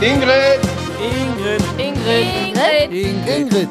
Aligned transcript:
Ingrid. 0.00 0.60
Ingrid. 1.02 1.62
Ingrid. 1.76 2.92
Ingrid. 2.92 3.26
Ingrid. 3.26 3.68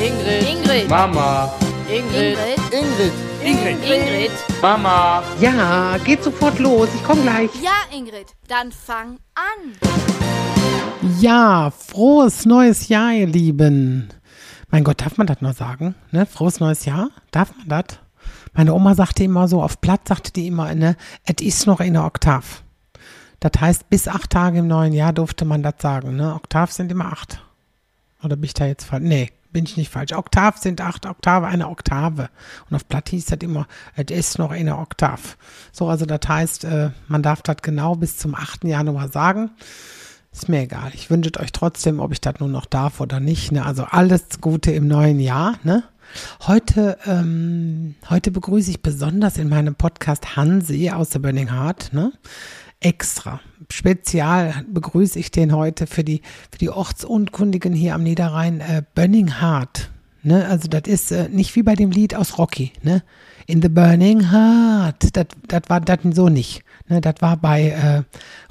Ingrid. 0.00 0.48
Ingrid. 0.48 0.88
Mama. 0.88 1.52
Ingrid. 1.90 2.38
Ingrid. 2.72 3.12
Ingrid. 3.44 3.78
Ingrid. 3.84 4.30
Mama. 4.62 5.22
Ja, 5.38 5.98
geht 6.06 6.24
sofort 6.24 6.58
los. 6.58 6.88
Ich 6.94 7.04
komme 7.04 7.20
gleich. 7.20 7.50
Ja, 7.62 7.94
Ingrid, 7.94 8.28
dann 8.48 8.72
fang 8.72 9.18
an. 9.34 9.74
Ja, 11.20 11.70
frohes 11.70 12.46
neues 12.46 12.88
Jahr, 12.88 13.12
ihr 13.12 13.26
Lieben. 13.26 14.08
Mein 14.70 14.84
Gott, 14.84 15.02
darf 15.02 15.18
man 15.18 15.26
das 15.26 15.42
noch 15.42 15.54
sagen? 15.54 15.96
Ne? 16.12 16.24
Frohes 16.24 16.60
neues 16.60 16.86
Jahr? 16.86 17.10
Darf 17.30 17.52
man 17.58 17.68
das? 17.68 17.98
Meine 18.54 18.72
Oma 18.72 18.94
sagte 18.94 19.24
immer 19.24 19.48
so, 19.48 19.62
auf 19.62 19.82
Platt 19.82 20.08
sagte 20.08 20.32
die 20.32 20.46
immer, 20.46 20.74
ne, 20.74 20.96
es 21.24 21.44
ist 21.44 21.66
noch 21.66 21.80
in 21.80 21.92
der 21.92 22.06
Oktav. 22.06 22.62
Das 23.40 23.52
heißt, 23.58 23.88
bis 23.88 24.06
acht 24.06 24.30
Tage 24.30 24.58
im 24.58 24.68
neuen 24.68 24.92
Jahr 24.92 25.12
durfte 25.12 25.44
man 25.44 25.62
das 25.62 25.74
sagen. 25.78 26.16
Ne? 26.16 26.34
Oktav 26.34 26.70
sind 26.70 26.92
immer 26.92 27.06
acht. 27.06 27.42
Oder 28.22 28.36
bin 28.36 28.44
ich 28.44 28.54
da 28.54 28.66
jetzt 28.66 28.84
falsch? 28.84 29.02
Nee, 29.02 29.30
bin 29.50 29.64
ich 29.64 29.78
nicht 29.78 29.90
falsch. 29.90 30.12
Oktav 30.12 30.58
sind 30.58 30.82
acht 30.82 31.06
Oktave, 31.06 31.46
eine 31.46 31.68
Oktave. 31.68 32.28
Und 32.68 32.76
auf 32.76 32.86
Platt 32.86 33.08
hieß 33.08 33.26
das 33.26 33.38
immer, 33.40 33.66
es 33.96 34.14
ist 34.14 34.38
noch 34.38 34.52
in 34.52 34.66
der 34.66 34.78
Oktav. 34.78 35.38
So, 35.72 35.88
also 35.88 36.04
das 36.04 36.20
heißt, 36.28 36.64
äh, 36.64 36.90
man 37.08 37.22
darf 37.22 37.40
das 37.40 37.56
genau 37.62 37.94
bis 37.94 38.18
zum 38.18 38.34
8. 38.34 38.64
Januar 38.64 39.08
sagen. 39.08 39.50
Ist 40.32 40.48
mir 40.48 40.60
egal. 40.60 40.92
Ich 40.94 41.10
wünsche 41.10 41.32
euch 41.40 41.50
trotzdem, 41.50 41.98
ob 41.98 42.12
ich 42.12 42.20
das 42.20 42.34
nun 42.38 42.52
noch 42.52 42.66
darf 42.66 43.00
oder 43.00 43.18
nicht. 43.18 43.50
Ne? 43.50 43.64
Also 43.64 43.84
alles 43.84 44.40
Gute 44.40 44.70
im 44.70 44.86
neuen 44.86 45.18
Jahr. 45.18 45.54
Ne? 45.64 45.82
Heute, 46.46 46.98
ähm, 47.06 47.96
heute 48.08 48.30
begrüße 48.30 48.70
ich 48.70 48.82
besonders 48.82 49.38
in 49.38 49.48
meinem 49.48 49.74
Podcast 49.74 50.36
Hansi 50.36 50.90
aus 50.90 51.10
der 51.10 51.18
Burning 51.18 51.50
Heart. 51.50 51.92
Ne? 51.92 52.12
Extra. 52.80 53.40
Spezial 53.70 54.64
begrüße 54.68 55.18
ich 55.18 55.30
den 55.30 55.54
heute 55.54 55.86
für 55.86 56.02
die, 56.02 56.22
für 56.50 56.58
die 56.58 56.70
Ortsunkundigen 56.70 57.72
hier 57.72 57.94
am 57.94 58.02
Niederrhein. 58.02 58.60
Äh, 58.60 58.82
Burning 58.94 59.40
Heart. 59.40 59.90
Ne? 60.22 60.46
Also 60.46 60.68
das 60.68 60.82
ist 60.86 61.12
äh, 61.12 61.28
nicht 61.28 61.54
wie 61.56 61.62
bei 61.62 61.74
dem 61.74 61.90
Lied 61.90 62.14
aus 62.14 62.38
Rocky. 62.38 62.72
Ne? 62.82 63.02
In 63.46 63.62
the 63.62 63.68
Burning 63.68 64.30
Heart. 64.30 65.14
Das 65.14 65.62
war 65.68 65.80
das 65.80 65.98
so 66.12 66.28
nicht. 66.28 66.64
Ne? 66.88 67.00
Das 67.00 67.16
war 67.20 67.36
bei 67.36 67.68
äh, 67.68 68.02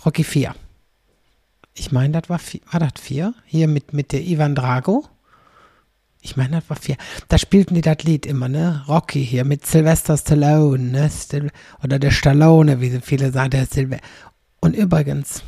Rocky 0.05 0.23
4 0.23 0.53
ich 1.79 1.91
meine, 1.91 2.19
das 2.19 2.29
war, 2.29 2.39
war 2.71 2.79
das 2.79 3.01
vier? 3.01 3.33
Hier 3.45 3.67
mit, 3.67 3.93
mit 3.93 4.11
der 4.11 4.21
Ivan 4.21 4.55
Drago. 4.55 5.05
Ich 6.21 6.35
meine, 6.35 6.57
das 6.57 6.69
war 6.69 6.77
vier. 6.77 6.97
Da 7.29 7.37
spielten 7.37 7.75
die 7.75 7.81
das 7.81 8.03
Lied 8.03 8.25
immer, 8.25 8.49
ne? 8.49 8.83
Rocky 8.87 9.25
hier 9.25 9.45
mit 9.45 9.65
Sylvester 9.65 10.17
Stallone, 10.17 10.83
ne? 10.83 11.09
Oder 11.83 11.97
der 11.97 12.11
Stallone, 12.11 12.81
wie 12.81 12.99
viele 13.01 13.31
sagen, 13.31 13.51
der 13.51 13.65
Silvester. 13.65 14.05
Und 14.59 14.75
übrigens, 14.75 15.43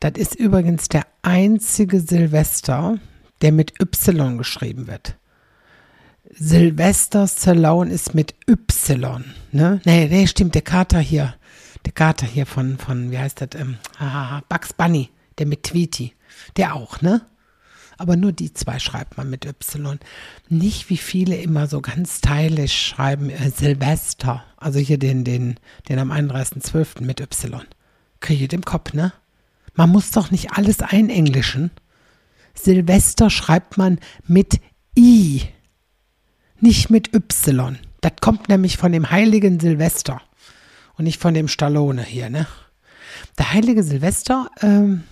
das 0.00 0.12
ist 0.16 0.34
übrigens 0.34 0.88
der 0.88 1.06
einzige 1.20 2.00
Silvester, 2.00 2.98
der 3.42 3.52
mit 3.52 3.74
Y 3.80 4.38
geschrieben 4.38 4.86
wird. 4.86 5.16
Sylvester 6.34 7.28
Stallone 7.28 7.92
ist 7.92 8.14
mit 8.14 8.34
Y, 8.48 9.24
ne? 9.52 9.80
Nee, 9.84 10.08
nee, 10.08 10.26
stimmt, 10.26 10.54
der 10.54 10.62
Kater 10.62 11.00
hier. 11.00 11.34
Der 11.84 11.92
Kater 11.92 12.26
hier 12.26 12.46
von, 12.46 12.78
von 12.78 13.10
wie 13.10 13.18
heißt 13.18 13.42
das? 13.42 13.60
Ähm, 13.60 13.76
Bugs 14.48 14.72
Bunny 14.72 15.10
der 15.38 15.46
mit 15.46 15.62
Tweety, 15.64 16.12
der 16.56 16.74
auch, 16.74 17.00
ne? 17.00 17.22
Aber 18.02 18.16
nur 18.16 18.32
die 18.32 18.52
zwei 18.52 18.80
schreibt 18.80 19.16
man 19.16 19.30
mit 19.30 19.46
Y. 19.46 20.00
Nicht 20.48 20.90
wie 20.90 20.96
viele 20.96 21.36
immer 21.36 21.68
so 21.68 21.80
ganz 21.80 22.18
stylisch 22.18 22.88
schreiben 22.88 23.30
äh, 23.30 23.48
Silvester. 23.48 24.42
Also 24.56 24.80
hier 24.80 24.98
den, 24.98 25.22
den, 25.22 25.54
den 25.88 26.00
am 26.00 26.10
31.12. 26.10 27.04
mit 27.04 27.20
Y. 27.20 27.62
Kriege 28.18 28.42
ich 28.42 28.48
den 28.48 28.64
Kopf, 28.64 28.92
ne? 28.92 29.12
Man 29.76 29.90
muss 29.90 30.10
doch 30.10 30.32
nicht 30.32 30.50
alles 30.50 30.80
einenglischen. 30.80 31.70
Silvester 32.54 33.30
schreibt 33.30 33.78
man 33.78 34.00
mit 34.26 34.60
I, 34.98 35.42
nicht 36.58 36.90
mit 36.90 37.14
Y. 37.14 37.78
Das 38.00 38.14
kommt 38.20 38.48
nämlich 38.48 38.78
von 38.78 38.90
dem 38.90 39.12
heiligen 39.12 39.60
Silvester 39.60 40.20
und 40.98 41.04
nicht 41.04 41.20
von 41.20 41.34
dem 41.34 41.46
Stallone 41.46 42.02
hier, 42.02 42.30
ne? 42.30 42.48
Der 43.38 43.52
heilige 43.52 43.84
Silvester, 43.84 44.50
ähm, 44.60 45.04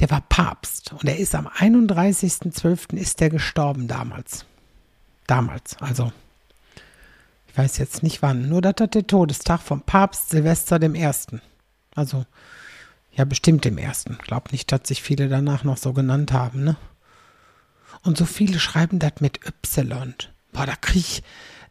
der 0.00 0.10
war 0.10 0.20
Papst 0.20 0.92
und 0.92 1.04
er 1.04 1.18
ist 1.18 1.34
am 1.34 1.48
31.12. 1.48 2.96
ist 2.96 3.20
er 3.20 3.30
gestorben 3.30 3.88
damals. 3.88 4.44
Damals, 5.26 5.76
also 5.80 6.12
ich 7.48 7.58
weiß 7.58 7.78
jetzt 7.78 8.02
nicht 8.02 8.22
wann, 8.22 8.48
nur 8.48 8.62
das 8.62 8.74
der 8.90 9.06
Todestag 9.06 9.60
vom 9.60 9.82
Papst 9.82 10.30
Silvester 10.30 10.78
dem 10.78 10.94
Ersten. 10.94 11.40
Also 11.94 12.24
ja, 13.12 13.24
bestimmt 13.24 13.64
dem 13.64 13.78
Ersten. 13.78 14.16
Glaub 14.18 14.52
nicht, 14.52 14.70
dass 14.70 14.82
sich 14.84 15.02
viele 15.02 15.28
danach 15.28 15.64
noch 15.64 15.76
so 15.76 15.92
genannt 15.92 16.32
haben, 16.32 16.62
ne? 16.62 16.76
Und 18.04 18.16
so 18.16 18.26
viele 18.26 18.60
schreiben 18.60 19.00
das 19.00 19.14
mit 19.20 19.40
Y. 19.44 20.14
Boah, 20.52 20.66
da 20.66 20.76
krieg 20.76 21.02
ich, 21.02 21.22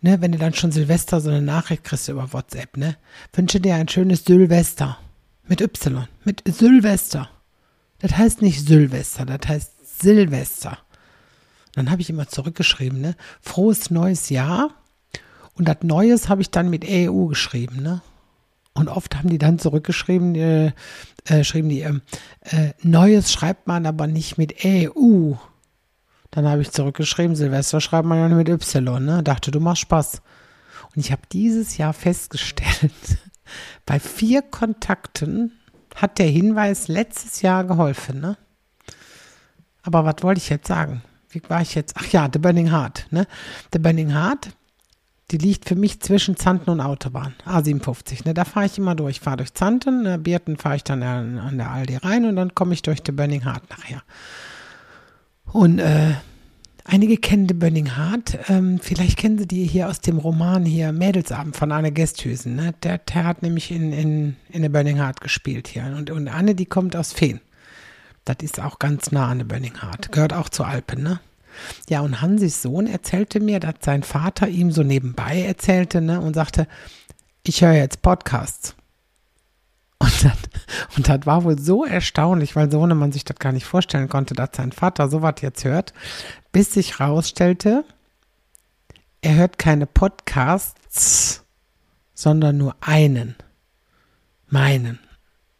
ne, 0.01 0.19
wenn 0.19 0.33
du 0.33 0.37
dann 0.37 0.53
schon 0.53 0.73
Silvester 0.73 1.21
so 1.21 1.29
eine 1.29 1.41
Nachricht 1.41 1.85
kriegst 1.85 2.09
über 2.09 2.33
WhatsApp, 2.33 2.75
ne? 2.75 2.97
Wünsche 3.31 3.61
dir 3.61 3.75
ein 3.75 3.87
schönes 3.87 4.25
Silvester. 4.25 4.97
Mit 5.47 5.61
Y. 5.61 6.07
Mit 6.25 6.43
Silvester. 6.45 7.29
Das 7.99 8.17
heißt 8.17 8.41
nicht 8.41 8.65
Silvester, 8.67 9.25
das 9.25 9.47
heißt 9.47 10.01
Silvester. 10.01 10.77
Dann 11.73 11.91
habe 11.91 12.01
ich 12.01 12.09
immer 12.09 12.27
zurückgeschrieben, 12.27 13.01
ne? 13.01 13.15
Frohes 13.41 13.89
neues 13.91 14.29
Jahr. 14.29 14.71
Und 15.55 15.67
das 15.67 15.77
Neues 15.81 16.29
habe 16.29 16.41
ich 16.41 16.51
dann 16.51 16.69
mit 16.69 16.85
EU 16.87 17.25
geschrieben, 17.25 17.81
ne? 17.81 18.01
Und 18.73 18.89
oft 18.89 19.15
haben 19.15 19.29
die 19.29 19.39
dann 19.39 19.57
zurückgeschrieben, 19.57 20.35
äh, 20.35 20.71
äh, 21.25 21.43
schrieben 21.43 21.69
die, 21.69 21.81
äh, 21.81 21.99
äh, 22.41 22.73
Neues 22.83 23.31
schreibt 23.31 23.65
man 23.65 23.87
aber 23.87 24.05
nicht 24.05 24.37
mit 24.37 24.63
EU. 24.63 25.33
Dann 26.29 26.47
habe 26.47 26.61
ich 26.61 26.71
zurückgeschrieben, 26.71 27.35
Silvester 27.35 27.81
schreibt 27.81 28.07
man 28.07 28.19
ja 28.19 28.35
mit 28.35 28.49
Y, 28.49 29.03
ne? 29.03 29.23
Dachte, 29.23 29.49
du 29.49 29.59
machst 29.59 29.81
Spaß. 29.81 30.21
Und 30.95 30.99
ich 31.03 31.11
habe 31.11 31.23
dieses 31.31 31.77
Jahr 31.77 31.93
festgestellt, 31.93 32.91
bei 33.87 33.99
vier 33.99 34.43
Kontakten 34.43 35.56
hat 35.97 36.19
der 36.19 36.27
Hinweis 36.27 36.87
letztes 36.87 37.41
Jahr 37.41 37.63
geholfen, 37.63 38.21
ne? 38.21 38.37
Aber 39.81 40.05
was 40.05 40.21
wollte 40.21 40.39
ich 40.39 40.49
jetzt 40.49 40.67
sagen? 40.67 41.01
Wie 41.29 41.41
war 41.49 41.61
ich 41.61 41.75
jetzt? 41.75 41.95
Ach 41.97 42.05
ja, 42.07 42.29
The 42.31 42.39
Burning 42.39 42.71
Heart, 42.71 43.07
ne? 43.11 43.27
The 43.73 43.79
Burning 43.79 44.13
Heart, 44.13 44.49
die 45.31 45.37
liegt 45.37 45.67
für 45.67 45.75
mich 45.75 45.99
zwischen 46.01 46.37
Zanten 46.37 46.69
und 46.69 46.81
Autobahn, 46.81 47.33
A57, 47.45 48.25
ne? 48.25 48.33
Da 48.33 48.45
fahre 48.45 48.67
ich 48.67 48.77
immer 48.77 48.95
durch. 48.95 49.17
Ich 49.17 49.21
fahre 49.21 49.37
durch 49.37 49.53
Zanten, 49.53 50.03
ne? 50.03 50.17
Bierten 50.17 50.57
fahre 50.57 50.75
ich 50.75 50.83
dann 50.83 51.01
an, 51.03 51.39
an 51.39 51.57
der 51.57 51.71
Aldi 51.71 51.97
rein 51.97 52.25
und 52.25 52.35
dann 52.35 52.53
komme 52.53 52.73
ich 52.73 52.81
durch 52.81 52.99
The 53.05 53.11
Burning 53.11 53.43
Heart 53.43 53.69
nachher. 53.69 54.03
Und 55.51 55.79
äh, 55.79 56.13
Einige 56.89 57.17
kennen 57.17 57.49
The 57.49 57.53
Burning 57.53 57.97
Heart. 57.97 58.39
Ähm, 58.47 58.79
vielleicht 58.81 59.17
kennen 59.17 59.37
Sie 59.37 59.45
die 59.45 59.65
hier 59.65 59.89
aus 59.89 59.99
dem 59.99 60.17
Roman 60.17 60.63
hier 60.63 60.93
Mädelsabend 60.93 61.57
von 61.57 61.73
Anne 61.73 61.91
Gesthüsen. 61.91 62.55
Ne? 62.55 62.73
Der, 62.81 62.99
der 62.99 63.25
hat 63.25 63.43
nämlich 63.43 63.71
in, 63.71 63.91
in, 63.91 64.37
in 64.49 64.63
The 64.63 64.69
Burning 64.69 64.95
Heart 64.95 65.19
gespielt 65.19 65.67
hier. 65.67 65.83
Und, 65.97 66.09
und 66.11 66.29
Anne, 66.29 66.55
die 66.55 66.65
kommt 66.65 66.95
aus 66.95 67.11
Feen. 67.11 67.41
Das 68.23 68.37
ist 68.41 68.61
auch 68.61 68.79
ganz 68.79 69.11
nah 69.11 69.27
an 69.27 69.39
The 69.39 69.43
Burning 69.43 69.81
Heart. 69.81 70.13
Gehört 70.13 70.31
auch 70.31 70.47
zu 70.47 70.63
Alpen, 70.63 71.03
ne? 71.03 71.19
Ja, 71.89 71.99
und 72.01 72.21
Hansis 72.21 72.61
Sohn 72.61 72.87
erzählte 72.87 73.41
mir, 73.41 73.59
dass 73.59 73.75
sein 73.81 74.03
Vater 74.03 74.47
ihm 74.47 74.71
so 74.71 74.83
nebenbei 74.83 75.41
erzählte, 75.41 75.99
ne? 75.99 76.21
Und 76.21 76.35
sagte, 76.35 76.67
ich 77.43 77.61
höre 77.61 77.73
jetzt 77.73 78.01
Podcasts. 78.01 78.76
Und 79.99 80.23
das, 80.23 80.37
und 80.95 81.09
das 81.09 81.25
war 81.25 81.43
wohl 81.43 81.59
so 81.59 81.85
erstaunlich, 81.85 82.55
weil 82.55 82.71
so 82.71 82.85
man 82.85 83.11
sich 83.11 83.25
das 83.25 83.37
gar 83.37 83.51
nicht 83.51 83.65
vorstellen 83.65 84.09
konnte, 84.09 84.35
dass 84.35 84.49
sein 84.55 84.71
Vater 84.71 85.09
sowas 85.09 85.35
jetzt 85.41 85.63
hört, 85.63 85.93
bis 86.51 86.73
sich 86.73 86.99
rausstellte, 86.99 87.83
er 89.21 89.35
hört 89.35 89.57
keine 89.57 89.87
Podcasts, 89.87 91.43
sondern 92.13 92.57
nur 92.57 92.75
einen. 92.81 93.35
Meinen. 94.49 94.99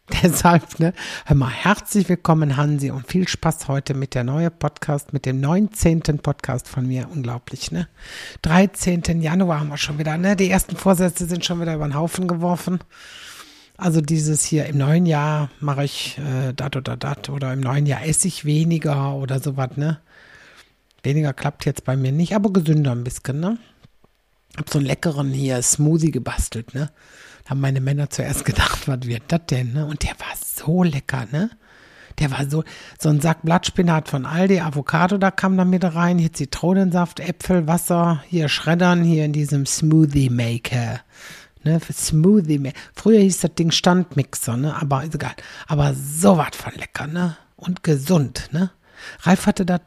Deshalb, 0.22 0.80
ne, 0.80 0.94
hör 1.26 1.36
mal, 1.36 1.50
herzlich 1.50 2.08
willkommen, 2.08 2.56
Hansi, 2.56 2.90
und 2.90 3.06
viel 3.06 3.28
Spaß 3.28 3.68
heute 3.68 3.92
mit 3.92 4.14
der 4.14 4.24
neuen 4.24 4.50
Podcast, 4.50 5.12
mit 5.12 5.26
dem 5.26 5.40
19. 5.40 6.00
Podcast 6.22 6.66
von 6.66 6.86
mir. 6.86 7.08
Unglaublich, 7.10 7.70
ne? 7.72 7.88
13. 8.42 9.20
Januar 9.20 9.60
haben 9.60 9.68
wir 9.68 9.76
schon 9.76 9.98
wieder, 9.98 10.16
ne? 10.16 10.34
Die 10.34 10.50
ersten 10.50 10.76
Vorsätze 10.76 11.26
sind 11.26 11.44
schon 11.44 11.60
wieder 11.60 11.74
über 11.74 11.86
den 11.86 11.94
Haufen 11.94 12.26
geworfen. 12.26 12.78
Also 13.80 14.00
dieses 14.00 14.44
hier 14.44 14.66
im 14.66 14.76
neuen 14.76 15.06
Jahr 15.06 15.50
mache 15.60 15.84
ich 15.84 16.18
äh, 16.18 16.52
dat 16.52 16.74
oder 16.74 16.96
dat 16.96 17.28
oder 17.28 17.52
im 17.52 17.60
neuen 17.60 17.86
Jahr 17.86 18.04
esse 18.04 18.26
ich 18.26 18.44
weniger 18.44 19.14
oder 19.14 19.38
sowas, 19.38 19.76
ne? 19.76 20.00
Weniger 21.04 21.32
klappt 21.32 21.64
jetzt 21.64 21.84
bei 21.84 21.96
mir 21.96 22.10
nicht, 22.10 22.34
aber 22.34 22.52
gesünder 22.52 22.90
ein 22.90 23.04
bisschen, 23.04 23.38
ne? 23.38 23.56
Hab 24.56 24.68
so 24.68 24.80
einen 24.80 24.88
leckeren 24.88 25.30
hier 25.30 25.62
Smoothie 25.62 26.10
gebastelt, 26.10 26.74
ne? 26.74 26.90
Haben 27.46 27.60
meine 27.60 27.80
Männer 27.80 28.10
zuerst 28.10 28.44
gedacht, 28.44 28.88
was 28.88 29.02
wird 29.06 29.22
das 29.28 29.42
denn, 29.48 29.74
ne? 29.74 29.86
Und 29.86 30.02
der 30.02 30.18
war 30.18 30.34
so 30.34 30.82
lecker, 30.82 31.28
ne? 31.30 31.48
Der 32.18 32.32
war 32.32 32.50
so, 32.50 32.64
so 32.98 33.10
ein 33.10 33.20
Sack 33.20 33.42
Blattspinat 33.42 34.08
von 34.08 34.26
Aldi, 34.26 34.58
Avocado, 34.58 35.18
da 35.18 35.30
kam 35.30 35.56
da 35.56 35.64
mit 35.64 35.84
rein, 35.84 36.18
hier 36.18 36.32
Zitronensaft, 36.32 37.20
Äpfel, 37.20 37.68
Wasser, 37.68 38.24
hier 38.26 38.48
Schreddern, 38.48 39.04
hier 39.04 39.24
in 39.24 39.32
diesem 39.32 39.66
Smoothie 39.66 40.30
Maker. 40.30 40.98
Ne, 41.68 41.80
Smoothie. 41.92 42.72
Früher 42.94 43.20
hieß 43.20 43.40
das 43.40 43.54
Ding 43.54 43.70
Standmixer, 43.70 44.56
ne, 44.56 44.74
aber 44.74 45.04
ist 45.04 45.14
egal. 45.14 45.34
Aber 45.66 45.94
so 45.94 46.36
was 46.38 46.56
von 46.56 46.72
lecker, 46.74 47.06
ne, 47.06 47.36
und 47.56 47.82
gesund, 47.82 48.48
ne. 48.52 48.70
Ralf 49.20 49.46
hatte 49.46 49.64
das 49.64 49.80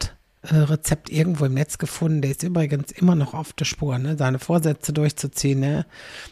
äh, 0.44 0.56
Rezept 0.56 1.10
irgendwo 1.10 1.46
im 1.46 1.54
Netz 1.54 1.78
gefunden. 1.78 2.22
Der 2.22 2.32
ist 2.32 2.44
übrigens 2.44 2.92
immer 2.92 3.16
noch 3.16 3.34
auf 3.34 3.54
der 3.54 3.66
Spur, 3.66 3.98
ne, 3.98 4.16
seine 4.18 4.40
Vorsätze 4.40 4.94
durchzuziehen, 4.94 5.60
ne. 5.60 5.86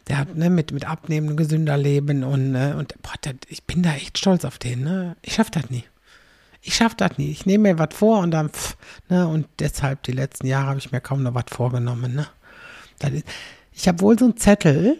Der 0.07 0.19
hat, 0.19 0.35
ne, 0.35 0.49
mit, 0.49 0.71
mit 0.71 0.85
Abnehmen 0.85 1.35
gesünder 1.35 1.77
leben 1.77 2.23
und, 2.23 2.51
ne, 2.51 2.75
und, 2.77 3.01
boah, 3.01 3.13
das, 3.21 3.35
ich 3.47 3.63
bin 3.65 3.83
da 3.83 3.93
echt 3.93 4.17
stolz 4.17 4.45
auf 4.45 4.57
den, 4.57 4.83
ne. 4.83 5.15
Ich 5.21 5.33
schaff 5.33 5.49
das 5.49 5.69
nie. 5.69 5.83
Ich 6.61 6.75
schaff 6.75 6.93
das 6.95 7.17
nie. 7.17 7.31
Ich 7.31 7.45
nehme 7.45 7.73
mir 7.73 7.79
was 7.79 7.95
vor 7.95 8.19
und 8.19 8.31
dann, 8.31 8.49
pff, 8.49 8.77
ne, 9.09 9.27
und 9.27 9.47
deshalb 9.59 10.03
die 10.03 10.11
letzten 10.11 10.47
Jahre 10.47 10.67
habe 10.67 10.79
ich 10.79 10.91
mir 10.91 11.01
kaum 11.01 11.23
noch 11.23 11.33
was 11.33 11.45
vorgenommen, 11.49 12.15
ne. 12.15 12.27
Ich 13.71 13.87
habe 13.87 14.01
wohl 14.01 14.19
so 14.19 14.25
einen 14.25 14.35
Zettel, 14.35 14.97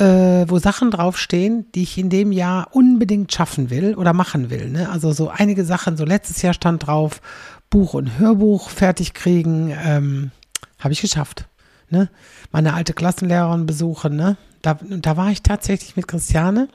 äh, 0.00 0.48
wo 0.48 0.58
Sachen 0.58 0.90
draufstehen, 0.90 1.70
die 1.74 1.82
ich 1.82 1.98
in 1.98 2.08
dem 2.08 2.32
Jahr 2.32 2.68
unbedingt 2.72 3.32
schaffen 3.32 3.70
will 3.70 3.94
oder 3.94 4.12
machen 4.12 4.48
will. 4.48 4.70
Ne? 4.70 4.88
Also 4.88 5.12
so 5.12 5.28
einige 5.28 5.64
Sachen, 5.64 5.96
so 5.96 6.04
letztes 6.04 6.40
Jahr 6.42 6.54
stand 6.54 6.86
drauf, 6.86 7.20
Buch 7.68 7.94
und 7.94 8.18
Hörbuch 8.18 8.70
fertig 8.70 9.12
kriegen, 9.12 9.76
ähm, 9.84 10.30
habe 10.78 10.92
ich 10.92 11.02
geschafft. 11.02 11.46
Ne? 11.90 12.08
Meine 12.50 12.74
alte 12.74 12.94
Klassenlehrerin 12.94 13.66
besuchen, 13.66 14.16
ne? 14.16 14.36
Da, 14.62 14.78
da 14.82 15.16
war 15.16 15.30
ich 15.30 15.42
tatsächlich 15.42 15.96
mit 15.96 16.06
Christiane. 16.06 16.68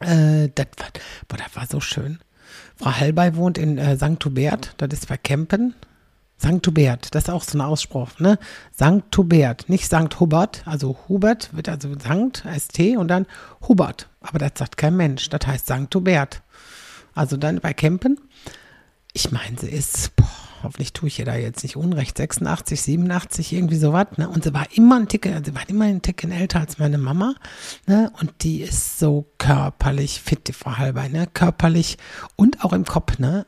Äh, 0.00 0.48
das, 0.54 0.66
war, 0.78 0.88
boah, 1.28 1.36
das 1.36 1.56
war 1.56 1.66
so 1.66 1.80
schön. 1.80 2.18
Frau 2.76 2.92
Hallbei 2.92 3.36
wohnt 3.36 3.58
in 3.58 3.78
äh, 3.78 3.96
St. 3.96 4.24
Hubert, 4.24 4.74
das 4.76 4.88
ist 4.92 5.08
bei 5.08 5.16
Kempen. 5.16 5.74
St. 6.38 6.66
Hubert, 6.66 7.14
das 7.14 7.24
ist 7.24 7.30
auch 7.30 7.44
so 7.44 7.56
ein 7.56 7.62
Ausspruch, 7.62 8.18
ne? 8.18 8.38
St. 8.74 9.16
Hubert, 9.16 9.68
nicht 9.68 9.86
St. 9.86 10.20
Hubert, 10.20 10.62
also 10.66 10.98
Hubert 11.08 11.54
wird 11.54 11.68
also 11.68 11.94
St. 11.94 12.44
ST 12.58 12.96
und 12.96 13.08
dann 13.08 13.26
Hubert. 13.66 14.08
Aber 14.20 14.38
das 14.38 14.52
sagt 14.56 14.76
kein 14.76 14.96
Mensch, 14.96 15.28
das 15.30 15.46
heißt 15.46 15.66
St. 15.66 15.94
Hubert. 15.94 16.42
Also 17.14 17.36
dann 17.36 17.60
bei 17.60 17.72
Kempen. 17.72 18.20
Ich 19.14 19.32
meine, 19.32 19.58
sie 19.58 19.70
ist, 19.70 20.14
boah, 20.16 20.28
hoffentlich 20.62 20.92
tue 20.92 21.08
ich 21.08 21.18
ihr 21.18 21.24
da 21.24 21.36
jetzt 21.36 21.62
nicht 21.62 21.76
unrecht, 21.76 22.18
86, 22.18 22.82
87, 22.82 23.52
irgendwie 23.52 23.76
sowas, 23.76 24.08
ne? 24.16 24.28
Und 24.28 24.44
sie 24.44 24.52
war 24.52 24.66
immer 24.74 24.96
ein 24.96 25.08
Ticken, 25.08 25.42
sie 25.44 25.54
war 25.54 25.66
immer 25.68 25.86
ein 25.86 26.02
Ticken 26.02 26.32
älter 26.32 26.60
als 26.60 26.78
meine 26.78 26.98
Mama, 26.98 27.34
ne? 27.86 28.12
Und 28.20 28.42
die 28.42 28.60
ist 28.60 28.98
so 28.98 29.26
körperlich 29.38 30.20
fit, 30.20 30.48
die 30.48 30.52
Frau 30.52 30.76
Halber, 30.76 31.08
ne? 31.08 31.26
Körperlich 31.32 31.96
und 32.36 32.64
auch 32.64 32.72
im 32.72 32.84
Kopf, 32.84 33.18
ne? 33.18 33.46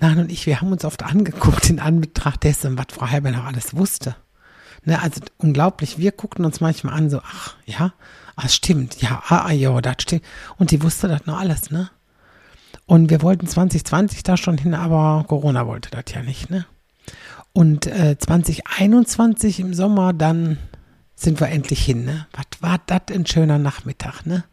Nein 0.00 0.18
und 0.18 0.30
ich, 0.30 0.46
wir 0.46 0.60
haben 0.60 0.72
uns 0.72 0.84
oft 0.84 1.02
angeguckt 1.02 1.70
in 1.70 1.80
Anbetracht 1.80 2.44
dessen, 2.44 2.78
was 2.78 2.86
Frau 2.90 3.08
Halber 3.08 3.30
noch 3.30 3.44
alles 3.44 3.76
wusste. 3.76 4.16
Ne, 4.84 5.00
also 5.02 5.20
unglaublich, 5.38 5.98
wir 5.98 6.12
guckten 6.12 6.44
uns 6.44 6.60
manchmal 6.60 6.94
an, 6.94 7.10
so, 7.10 7.20
ach, 7.24 7.56
ja, 7.66 7.92
ah, 8.36 8.48
stimmt, 8.48 9.02
ja, 9.02 9.22
ah, 9.28 9.50
ja, 9.50 9.80
das 9.80 9.96
stimmt. 10.00 10.22
Und 10.56 10.70
die 10.70 10.82
wusste 10.82 11.08
das 11.08 11.26
noch 11.26 11.38
alles, 11.38 11.70
ne? 11.70 11.90
Und 12.86 13.10
wir 13.10 13.22
wollten 13.22 13.46
2020 13.46 14.22
da 14.22 14.36
schon 14.36 14.56
hin, 14.56 14.74
aber 14.74 15.24
Corona 15.28 15.66
wollte 15.66 15.90
das 15.90 16.14
ja 16.14 16.22
nicht, 16.22 16.48
ne? 16.48 16.64
Und 17.52 17.86
äh, 17.86 18.16
2021 18.16 19.60
im 19.60 19.74
Sommer, 19.74 20.12
dann 20.12 20.58
sind 21.20 21.40
wir 21.40 21.48
endlich 21.48 21.84
hin, 21.84 22.04
ne? 22.04 22.26
Was 22.32 22.46
war 22.60 22.80
das 22.86 23.02
ein 23.12 23.26
schöner 23.26 23.58
Nachmittag, 23.58 24.24
ne? 24.24 24.44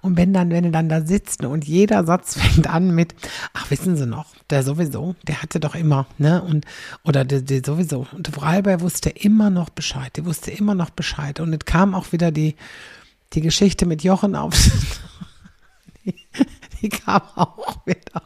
Und 0.00 0.16
wenn 0.16 0.32
dann, 0.32 0.50
wenn 0.50 0.64
du 0.64 0.70
dann 0.70 0.88
da 0.88 1.00
sitzt 1.02 1.42
ne, 1.42 1.48
und 1.48 1.64
jeder 1.64 2.04
Satz 2.04 2.34
fängt 2.40 2.66
an 2.66 2.94
mit, 2.94 3.14
ach, 3.54 3.70
wissen 3.70 3.96
Sie 3.96 4.06
noch, 4.06 4.26
der 4.50 4.62
sowieso, 4.62 5.14
der 5.26 5.42
hatte 5.42 5.60
doch 5.60 5.74
immer, 5.74 6.06
ne? 6.18 6.42
Und, 6.42 6.64
oder 7.04 7.24
der, 7.24 7.42
der 7.42 7.62
sowieso. 7.64 8.06
Und 8.12 8.28
Frau 8.28 8.42
Alber 8.42 8.80
wusste 8.80 9.10
immer 9.10 9.50
noch 9.50 9.70
Bescheid, 9.70 10.16
die 10.16 10.24
wusste 10.24 10.50
immer 10.50 10.74
noch 10.74 10.90
Bescheid. 10.90 11.38
Und 11.38 11.52
es 11.52 11.64
kam 11.64 11.94
auch 11.94 12.12
wieder 12.12 12.32
die, 12.32 12.56
die 13.32 13.40
Geschichte 13.40 13.86
mit 13.86 14.02
Jochen 14.02 14.34
auf. 14.34 14.54
die, 16.04 16.14
die 16.82 16.88
kam 16.88 17.22
auch 17.36 17.86
wieder. 17.86 18.22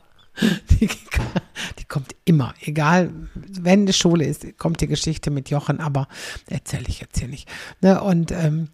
Die, 0.71 0.89
kommt 1.93 2.17
immer, 2.25 2.55
egal, 2.63 3.13
wenn 3.35 3.85
die 3.85 3.93
Schule 3.93 4.25
ist, 4.25 4.57
kommt 4.57 4.81
die 4.81 4.87
Geschichte 4.87 5.31
mit 5.31 5.51
Jochen, 5.51 5.79
aber 5.79 6.09
erzähle 6.49 6.87
ich 6.89 7.03
jetzt 7.03 7.19
hier 7.19 7.29
nicht. 7.29 7.47
Ne? 7.83 8.03
Und 8.03 8.33
ähm, 8.33 8.69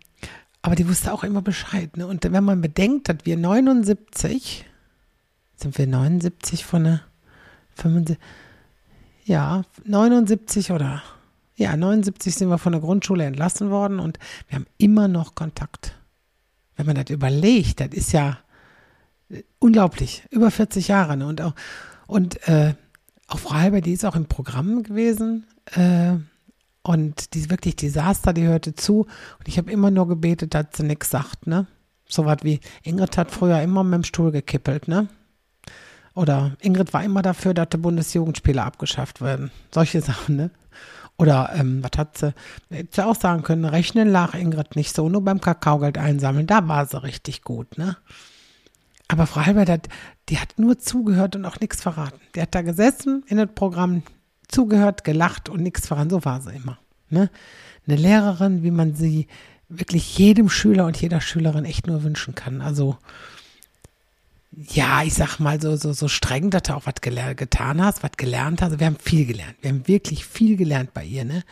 aber 0.62 0.76
die 0.76 0.88
wusste 0.88 1.12
auch 1.12 1.25
immer 1.25 1.43
Bescheid. 1.43 1.97
Ne? 1.97 2.06
Und 2.06 2.23
wenn 2.23 2.44
man 2.44 2.61
bedenkt, 2.61 3.09
dass 3.09 3.17
wir 3.25 3.37
79, 3.37 4.65
sind 5.56 5.79
wir 5.79 5.87
79 5.88 6.65
von 6.65 6.85
der 6.85 7.00
75, 7.75 8.19
ja, 9.25 9.62
79 9.85 10.71
oder, 10.71 11.03
ja, 11.56 11.76
79 11.76 12.32
sind 12.32 12.50
wir 12.50 12.59
von 12.59 12.71
der 12.71 12.81
Grundschule 12.81 13.25
entlassen 13.25 13.71
worden 13.71 13.99
und 13.99 14.21
wir 14.47 14.56
haben 14.56 14.67
immer 14.79 15.09
noch 15.09 15.35
Kontakt. 15.35 15.97
Wenn 16.76 16.87
man 16.87 16.94
das 16.94 17.11
überlegt, 17.11 17.81
das 17.81 17.88
ist 17.88 18.12
ja 18.12 18.38
unglaublich, 19.59 20.23
über 20.31 20.53
40 20.53 20.87
Jahre. 20.87 21.17
Ne? 21.17 21.26
Und 21.26 21.41
auch, 21.43 21.55
und, 22.06 22.47
äh, 22.47 22.75
auch 23.29 23.39
Frau 23.39 23.55
Halber, 23.55 23.81
die 23.81 23.93
ist 23.93 24.05
auch 24.05 24.17
im 24.17 24.27
Programm 24.27 24.83
gewesen. 24.83 25.47
Äh, 25.67 26.17
und 26.83 27.35
die 27.35 27.51
wirklich 27.51 27.77
Desaster, 27.77 28.33
die 28.33 28.47
hörte 28.47 28.75
zu. 28.75 29.01
Und 29.39 29.49
ich 29.49 29.59
habe 29.59 29.71
immer 29.71 29.91
nur 29.91 30.09
gebetet, 30.09 30.55
dass 30.55 30.67
sie 30.75 30.85
nichts 30.85 31.11
sagt, 31.11 31.47
ne? 31.47 31.67
So 32.09 32.25
was 32.25 32.39
wie, 32.43 32.61
Ingrid 32.83 33.19
hat 33.19 33.31
früher 33.31 33.61
immer 33.61 33.85
mit 33.85 33.95
dem 33.95 34.05
Stuhl 34.05 34.33
gekippelt, 34.33 34.89
ne? 34.89 35.09
Oder 36.15 36.57
Ingrid 36.61 36.95
war 36.95 37.05
immer 37.05 37.21
dafür, 37.21 37.53
dass 37.53 37.69
die 37.69 37.77
Bundesjugendspiele 37.77 38.63
abgeschafft 38.63 39.21
werden. 39.21 39.51
Solche 39.71 40.01
Sachen, 40.01 40.37
ne? 40.37 40.51
Oder 41.19 41.51
ähm, 41.55 41.83
was 41.83 41.99
hat 41.99 42.17
sie? 42.17 42.33
Hätte 42.71 42.89
sie 42.93 43.07
auch 43.07 43.17
sagen 43.17 43.43
können, 43.43 43.67
rechnen 43.67 44.09
lag 44.09 44.35
Ingrid 44.35 44.75
nicht 44.75 44.95
so, 44.95 45.09
nur 45.11 45.23
beim 45.23 45.41
Kakaogeld 45.41 45.99
einsammeln, 45.99 46.47
da 46.47 46.67
war 46.69 46.87
sie 46.87 47.03
richtig 47.03 47.43
gut, 47.43 47.77
ne? 47.77 47.97
Aber 49.09 49.27
Frau 49.27 49.47
Halbert, 49.47 49.89
die 50.29 50.39
hat 50.39 50.59
nur 50.59 50.79
zugehört 50.79 51.35
und 51.35 51.47
auch 51.47 51.61
nichts 51.61 51.83
verraten. 51.83 52.21
Die 52.35 52.43
hat 52.43 52.55
da 52.55 52.61
gesessen 52.63 53.25
in 53.27 53.39
das 53.39 53.49
Programm, 53.55 54.03
zugehört, 54.49 55.05
gelacht 55.05 55.49
und 55.49 55.63
nichts 55.63 55.89
voran. 55.89 56.11
So 56.11 56.25
war 56.25 56.41
sie 56.43 56.55
immer. 56.55 56.79
Ne? 57.09 57.31
Eine 57.87 57.97
Lehrerin, 57.97 58.63
wie 58.63 58.71
man 58.71 58.95
sie 58.95 59.27
wirklich 59.69 60.19
jedem 60.19 60.49
Schüler 60.51 60.87
und 60.87 61.01
jeder 61.01 61.21
Schülerin 61.21 61.65
echt 61.65 61.87
nur 61.87 62.03
wünschen 62.03 62.35
kann. 62.35 62.61
Also, 62.61 62.99
ja, 64.53 65.03
ich 65.03 65.15
sag 65.15 65.39
mal 65.39 65.61
so, 65.61 65.77
so, 65.77 65.93
so 65.93 66.09
streng, 66.09 66.51
dass 66.51 66.65
du 66.65 66.75
auch 66.75 66.87
was 66.87 67.01
getan 67.01 67.83
hast, 67.83 68.03
was 68.03 68.13
gelernt 68.17 68.63
hast. 68.63 68.79
Wir 68.79 68.87
haben 68.87 68.97
viel 68.97 69.27
gelernt. 69.27 69.57
Wir 69.61 69.71
haben 69.71 69.87
wirklich 69.89 70.27
viel 70.27 70.57
gelernt 70.57 70.93
bei 70.95 71.05
ihr, 71.05 71.25
ne? 71.25 71.45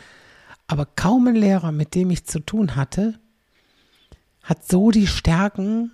Aber 0.66 0.86
kaum 0.86 1.28
ein 1.28 1.36
Lehrer, 1.36 1.72
mit 1.72 1.94
dem 1.94 2.10
ich 2.10 2.24
zu 2.24 2.40
tun 2.40 2.74
hatte, 2.74 3.18
hat 4.42 4.66
so 4.66 4.90
die 4.90 5.06
Stärken 5.06 5.92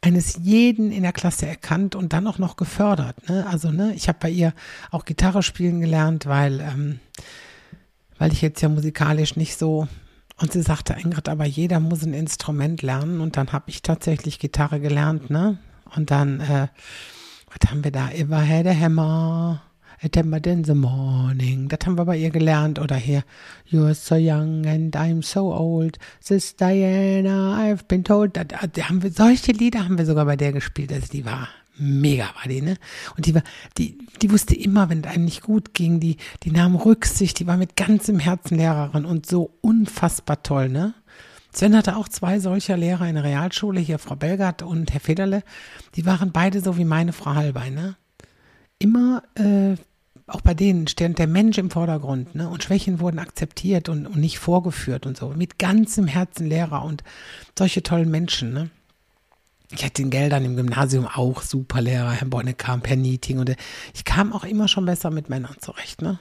eines 0.00 0.38
jeden 0.42 0.92
in 0.92 1.02
der 1.02 1.12
Klasse 1.12 1.46
erkannt 1.46 1.94
und 1.94 2.12
dann 2.12 2.26
auch 2.26 2.38
noch 2.38 2.56
gefördert. 2.56 3.28
Ne? 3.28 3.46
Also, 3.48 3.70
ne, 3.70 3.92
ich 3.94 4.08
habe 4.08 4.18
bei 4.20 4.30
ihr 4.30 4.54
auch 4.90 5.04
Gitarre 5.04 5.42
spielen 5.42 5.80
gelernt, 5.80 6.26
weil, 6.26 6.60
ähm, 6.60 7.00
weil 8.18 8.32
ich 8.32 8.40
jetzt 8.40 8.60
ja 8.60 8.68
musikalisch 8.68 9.36
nicht 9.36 9.56
so. 9.56 9.88
Und 10.40 10.52
sie 10.52 10.62
sagte, 10.62 10.94
Ingrid, 10.94 11.28
aber 11.28 11.44
jeder 11.44 11.80
muss 11.80 12.04
ein 12.04 12.14
Instrument 12.14 12.82
lernen. 12.82 13.20
Und 13.20 13.36
dann 13.36 13.52
habe 13.52 13.70
ich 13.70 13.82
tatsächlich 13.82 14.38
Gitarre 14.38 14.78
gelernt, 14.78 15.30
ne? 15.30 15.58
Und 15.96 16.12
dann, 16.12 16.40
äh, 16.40 16.68
was 17.48 17.70
haben 17.70 17.82
wir 17.82 17.90
da? 17.90 18.10
Ever 18.10 18.46
had 18.46 18.66
a 18.66 18.74
hammer. 18.74 19.62
September 20.00 20.40
in 20.46 20.64
the 20.64 20.74
morning. 20.74 21.68
Das 21.68 21.80
haben 21.84 21.98
wir 21.98 22.04
bei 22.04 22.16
ihr 22.16 22.30
gelernt. 22.30 22.78
Oder 22.78 22.96
hier, 22.96 23.24
You're 23.70 23.94
so 23.94 24.14
young 24.14 24.66
and 24.66 24.96
I'm 24.96 25.22
so 25.22 25.52
old. 25.52 25.98
This 26.26 26.56
Diana, 26.56 27.58
I've 27.58 27.86
been 27.88 28.04
told. 28.04 28.36
Da, 28.36 28.44
da 28.44 28.88
haben 28.88 29.02
wir, 29.02 29.10
solche 29.10 29.52
Lieder 29.52 29.84
haben 29.84 29.98
wir 29.98 30.06
sogar 30.06 30.24
bei 30.24 30.36
der 30.36 30.52
gespielt. 30.52 30.92
Also 30.92 31.08
die 31.08 31.24
war 31.24 31.48
mega, 31.78 32.24
war 32.24 32.48
die, 32.48 32.60
ne? 32.60 32.76
Und 33.16 33.26
die 33.26 33.34
war, 33.34 33.42
die, 33.76 33.98
die 34.20 34.30
wusste 34.30 34.54
immer, 34.54 34.88
wenn 34.88 35.00
es 35.00 35.06
einem 35.06 35.24
nicht 35.24 35.42
gut 35.42 35.74
ging, 35.74 36.00
die, 36.00 36.16
die 36.42 36.50
nahm 36.50 36.76
Rücksicht, 36.76 37.38
die 37.38 37.46
war 37.46 37.56
mit 37.56 37.76
ganzem 37.76 38.18
Herzen 38.18 38.56
Lehrerin 38.56 39.04
und 39.04 39.26
so 39.26 39.50
unfassbar 39.60 40.42
toll, 40.42 40.68
ne? 40.68 40.94
Sven 41.52 41.76
hatte 41.76 41.96
auch 41.96 42.08
zwei 42.08 42.40
solcher 42.40 42.76
Lehrer 42.76 43.08
in 43.08 43.14
der 43.14 43.24
Realschule, 43.24 43.80
hier 43.80 43.98
Frau 43.98 44.16
Belgard 44.16 44.62
und 44.62 44.92
Herr 44.92 45.00
Federle. 45.00 45.42
Die 45.96 46.04
waren 46.04 46.30
beide 46.30 46.60
so 46.60 46.76
wie 46.76 46.84
meine 46.84 47.12
Frau 47.12 47.34
Halbein, 47.34 47.74
ne? 47.74 47.96
Immer 48.78 49.24
äh, 49.34 49.76
auch 50.28 50.40
bei 50.40 50.54
denen 50.54 50.86
stand 50.86 51.18
der 51.18 51.26
Mensch 51.26 51.58
im 51.58 51.70
Vordergrund, 51.70 52.34
ne? 52.34 52.48
Und 52.48 52.62
Schwächen 52.62 53.00
wurden 53.00 53.18
akzeptiert 53.18 53.88
und, 53.88 54.06
und 54.06 54.18
nicht 54.18 54.38
vorgeführt 54.38 55.06
und 55.06 55.16
so. 55.16 55.28
Mit 55.30 55.58
ganzem 55.58 56.06
Herzen 56.06 56.46
Lehrer 56.46 56.84
und 56.84 57.02
solche 57.56 57.82
tollen 57.82 58.10
Menschen, 58.10 58.52
ne? 58.52 58.70
Ich 59.70 59.84
hatte 59.84 60.00
in 60.00 60.10
Geldern 60.10 60.44
im 60.44 60.56
Gymnasium 60.56 61.06
auch 61.06 61.42
super 61.42 61.82
Lehrer, 61.82 62.12
Herr 62.12 62.28
Bonne 62.28 62.54
kam 62.54 62.80
per 62.80 62.96
Meeting 62.96 63.38
und 63.38 63.54
ich 63.94 64.04
kam 64.04 64.32
auch 64.32 64.44
immer 64.44 64.66
schon 64.66 64.86
besser 64.86 65.10
mit 65.10 65.28
Männern 65.28 65.56
zurecht, 65.60 66.02
ne? 66.02 66.18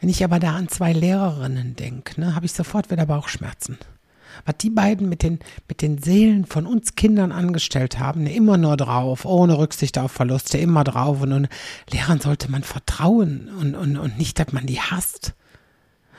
Wenn 0.00 0.08
ich 0.08 0.24
aber 0.24 0.40
da 0.40 0.54
an 0.54 0.68
zwei 0.68 0.92
Lehrerinnen 0.92 1.76
denke, 1.76 2.20
ne, 2.20 2.34
habe 2.34 2.46
ich 2.46 2.52
sofort 2.52 2.90
wieder 2.90 3.06
Bauchschmerzen 3.06 3.78
was 4.44 4.56
die 4.58 4.70
beiden 4.70 5.08
mit 5.08 5.22
den, 5.22 5.38
mit 5.68 5.82
den 5.82 5.98
Seelen 5.98 6.44
von 6.44 6.66
uns 6.66 6.94
Kindern 6.94 7.32
angestellt 7.32 7.98
haben, 7.98 8.24
ne, 8.24 8.34
immer 8.34 8.56
nur 8.56 8.76
drauf, 8.76 9.24
ohne 9.24 9.58
Rücksicht 9.58 9.98
auf 9.98 10.12
Verluste, 10.12 10.58
immer 10.58 10.84
drauf. 10.84 11.22
Und, 11.22 11.32
und 11.32 11.48
Lehrern 11.90 12.20
sollte 12.20 12.50
man 12.50 12.62
vertrauen 12.62 13.50
und, 13.60 13.74
und, 13.74 13.96
und 13.96 14.18
nicht, 14.18 14.38
dass 14.38 14.52
man 14.52 14.66
die 14.66 14.80
hasst. 14.80 15.34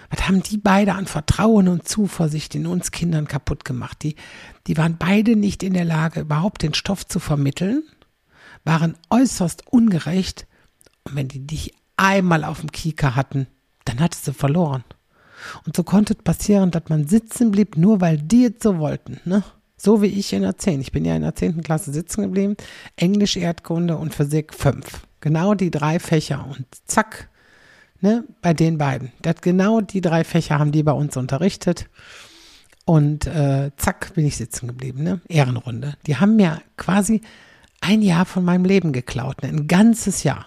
Was 0.09 0.27
haben 0.27 0.43
die 0.43 0.57
beide 0.57 0.93
an 0.93 1.07
Vertrauen 1.07 1.67
und 1.67 1.87
Zuversicht 1.87 2.55
in 2.55 2.67
uns 2.67 2.91
Kindern 2.91 3.27
kaputt 3.27 3.65
gemacht? 3.65 4.03
Die, 4.03 4.15
die 4.67 4.77
waren 4.77 4.97
beide 4.97 5.35
nicht 5.35 5.63
in 5.63 5.73
der 5.73 5.85
Lage, 5.85 6.21
überhaupt 6.21 6.61
den 6.61 6.73
Stoff 6.73 7.05
zu 7.05 7.19
vermitteln, 7.19 7.83
waren 8.63 8.97
äußerst 9.09 9.67
ungerecht. 9.67 10.47
Und 11.03 11.15
wenn 11.15 11.27
die 11.27 11.45
dich 11.45 11.73
einmal 11.97 12.43
auf 12.43 12.61
dem 12.61 12.71
Kieker 12.71 13.15
hatten, 13.15 13.47
dann 13.85 13.99
hattest 13.99 14.27
du 14.27 14.33
verloren. 14.33 14.83
Und 15.65 15.75
so 15.75 15.83
konnte 15.83 16.13
es 16.13 16.23
passieren, 16.23 16.71
dass 16.71 16.83
man 16.89 17.07
sitzen 17.07 17.51
blieb, 17.51 17.77
nur 17.77 18.01
weil 18.01 18.17
die 18.17 18.45
es 18.45 18.61
so 18.61 18.77
wollten. 18.77 19.19
Ne? 19.25 19.43
So 19.77 20.01
wie 20.01 20.07
ich 20.07 20.33
in 20.33 20.41
der 20.41 20.57
10. 20.57 20.81
Ich 20.81 20.91
bin 20.91 21.05
ja 21.05 21.15
in 21.15 21.21
der 21.21 21.35
10. 21.35 21.61
Klasse 21.63 21.91
sitzen 21.91 22.23
geblieben. 22.23 22.55
Englisch, 22.95 23.37
Erdkunde 23.37 23.97
und 23.97 24.13
Physik 24.13 24.53
5. 24.53 25.01
Genau 25.21 25.53
die 25.53 25.71
drei 25.71 25.99
Fächer. 25.99 26.45
Und 26.47 26.65
zack, 26.85 27.29
ne, 28.01 28.23
bei 28.41 28.53
den 28.53 28.77
beiden. 28.77 29.11
Das 29.21 29.41
genau 29.41 29.81
die 29.81 30.01
drei 30.01 30.23
Fächer 30.23 30.59
haben 30.59 30.71
die 30.71 30.83
bei 30.83 30.91
uns 30.93 31.17
unterrichtet. 31.17 31.89
Und 32.85 33.25
äh, 33.25 33.71
zack, 33.77 34.13
bin 34.13 34.25
ich 34.25 34.37
sitzen 34.37 34.67
geblieben, 34.67 35.03
ne? 35.03 35.19
Ehrenrunde. 35.27 35.95
Die 36.05 36.17
haben 36.17 36.35
mir 36.35 36.61
quasi 36.77 37.21
ein 37.81 38.01
Jahr 38.01 38.25
von 38.25 38.45
meinem 38.45 38.65
Leben 38.65 38.93
geklaut, 38.93 39.41
ne? 39.41 39.49
ein 39.49 39.67
ganzes 39.67 40.23
Jahr. 40.23 40.45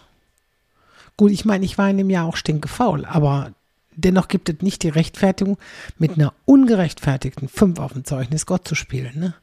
Gut, 1.16 1.32
ich 1.32 1.44
meine, 1.44 1.64
ich 1.64 1.78
war 1.78 1.90
in 1.90 1.98
dem 1.98 2.10
Jahr 2.10 2.26
auch 2.26 2.36
stinkefaul, 2.36 3.04
aber 3.04 3.52
dennoch 3.98 4.28
gibt 4.28 4.48
es 4.48 4.62
nicht 4.62 4.82
die 4.82 4.88
Rechtfertigung, 4.88 5.58
mit 5.98 6.12
einer 6.12 6.32
ungerechtfertigten 6.44 7.48
5 7.48 7.78
auf 7.78 7.92
dem 7.92 8.04
Zeugnis 8.04 8.46
Gott 8.46 8.66
zu 8.66 8.74
spielen. 8.74 9.18
Ne? 9.18 9.34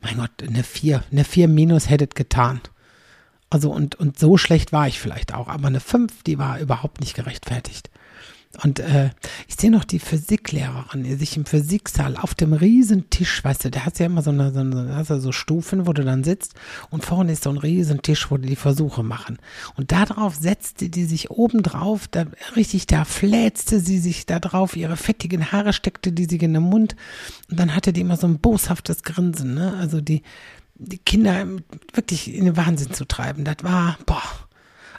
Mein 0.00 0.16
Gott, 0.16 0.30
eine 0.42 0.62
4, 0.62 1.04
eine 1.10 1.24
4 1.24 1.48
minus 1.48 1.90
hättet 1.90 2.14
getan. 2.14 2.60
Also 3.50 3.72
und, 3.72 3.96
und 3.96 4.18
so 4.18 4.36
schlecht 4.36 4.72
war 4.72 4.86
ich 4.86 5.00
vielleicht 5.00 5.34
auch, 5.34 5.48
aber 5.48 5.66
eine 5.66 5.80
5, 5.80 6.22
die 6.22 6.38
war 6.38 6.60
überhaupt 6.60 7.00
nicht 7.00 7.14
gerechtfertigt. 7.14 7.90
Und 8.64 8.80
äh, 8.80 9.10
ich 9.46 9.54
sehe 9.54 9.70
noch 9.70 9.84
die 9.84 10.00
Physiklehrerin, 10.00 11.04
die 11.04 11.14
sich 11.14 11.36
im 11.36 11.46
Physiksaal 11.46 12.16
auf 12.16 12.34
dem 12.34 12.52
Riesentisch, 12.52 13.44
weißt 13.44 13.64
du, 13.64 13.70
der 13.70 13.86
hat 13.86 14.00
ja 14.00 14.06
immer 14.06 14.22
so 14.22 14.30
eine, 14.30 14.52
so, 14.52 14.58
eine, 14.58 15.20
so 15.20 15.30
Stufen, 15.30 15.86
wo 15.86 15.92
du 15.92 16.04
dann 16.04 16.24
sitzt 16.24 16.54
und 16.90 17.04
vorne 17.04 17.32
ist 17.32 17.44
so 17.44 17.50
ein 17.50 17.58
Riesentisch, 17.58 18.28
wo 18.28 18.38
die 18.38 18.48
die 18.48 18.56
Versuche 18.56 19.04
machen. 19.04 19.38
Und 19.76 19.92
darauf 19.92 20.34
setzte 20.34 20.88
die 20.88 21.04
sich 21.04 21.30
oben 21.30 21.62
drauf, 21.62 22.08
da 22.08 22.26
richtig, 22.56 22.86
da 22.86 23.04
fläzte 23.04 23.78
sie 23.78 23.98
sich 23.98 24.26
da 24.26 24.40
drauf, 24.40 24.76
ihre 24.76 24.96
fettigen 24.96 25.52
Haare 25.52 25.72
steckte 25.72 26.10
die 26.10 26.24
sich 26.24 26.42
in 26.42 26.54
den 26.54 26.64
Mund 26.64 26.96
und 27.50 27.58
dann 27.58 27.74
hatte 27.74 27.92
die 27.92 28.00
immer 28.00 28.16
so 28.16 28.26
ein 28.26 28.40
boshaftes 28.40 29.04
Grinsen, 29.04 29.54
ne? 29.54 29.74
Also 29.78 30.00
die, 30.00 30.22
die 30.74 30.98
Kinder 30.98 31.46
wirklich 31.92 32.34
in 32.34 32.46
den 32.46 32.56
Wahnsinn 32.56 32.92
zu 32.92 33.04
treiben, 33.04 33.44
das 33.44 33.58
war, 33.62 33.96
boah. 34.06 34.22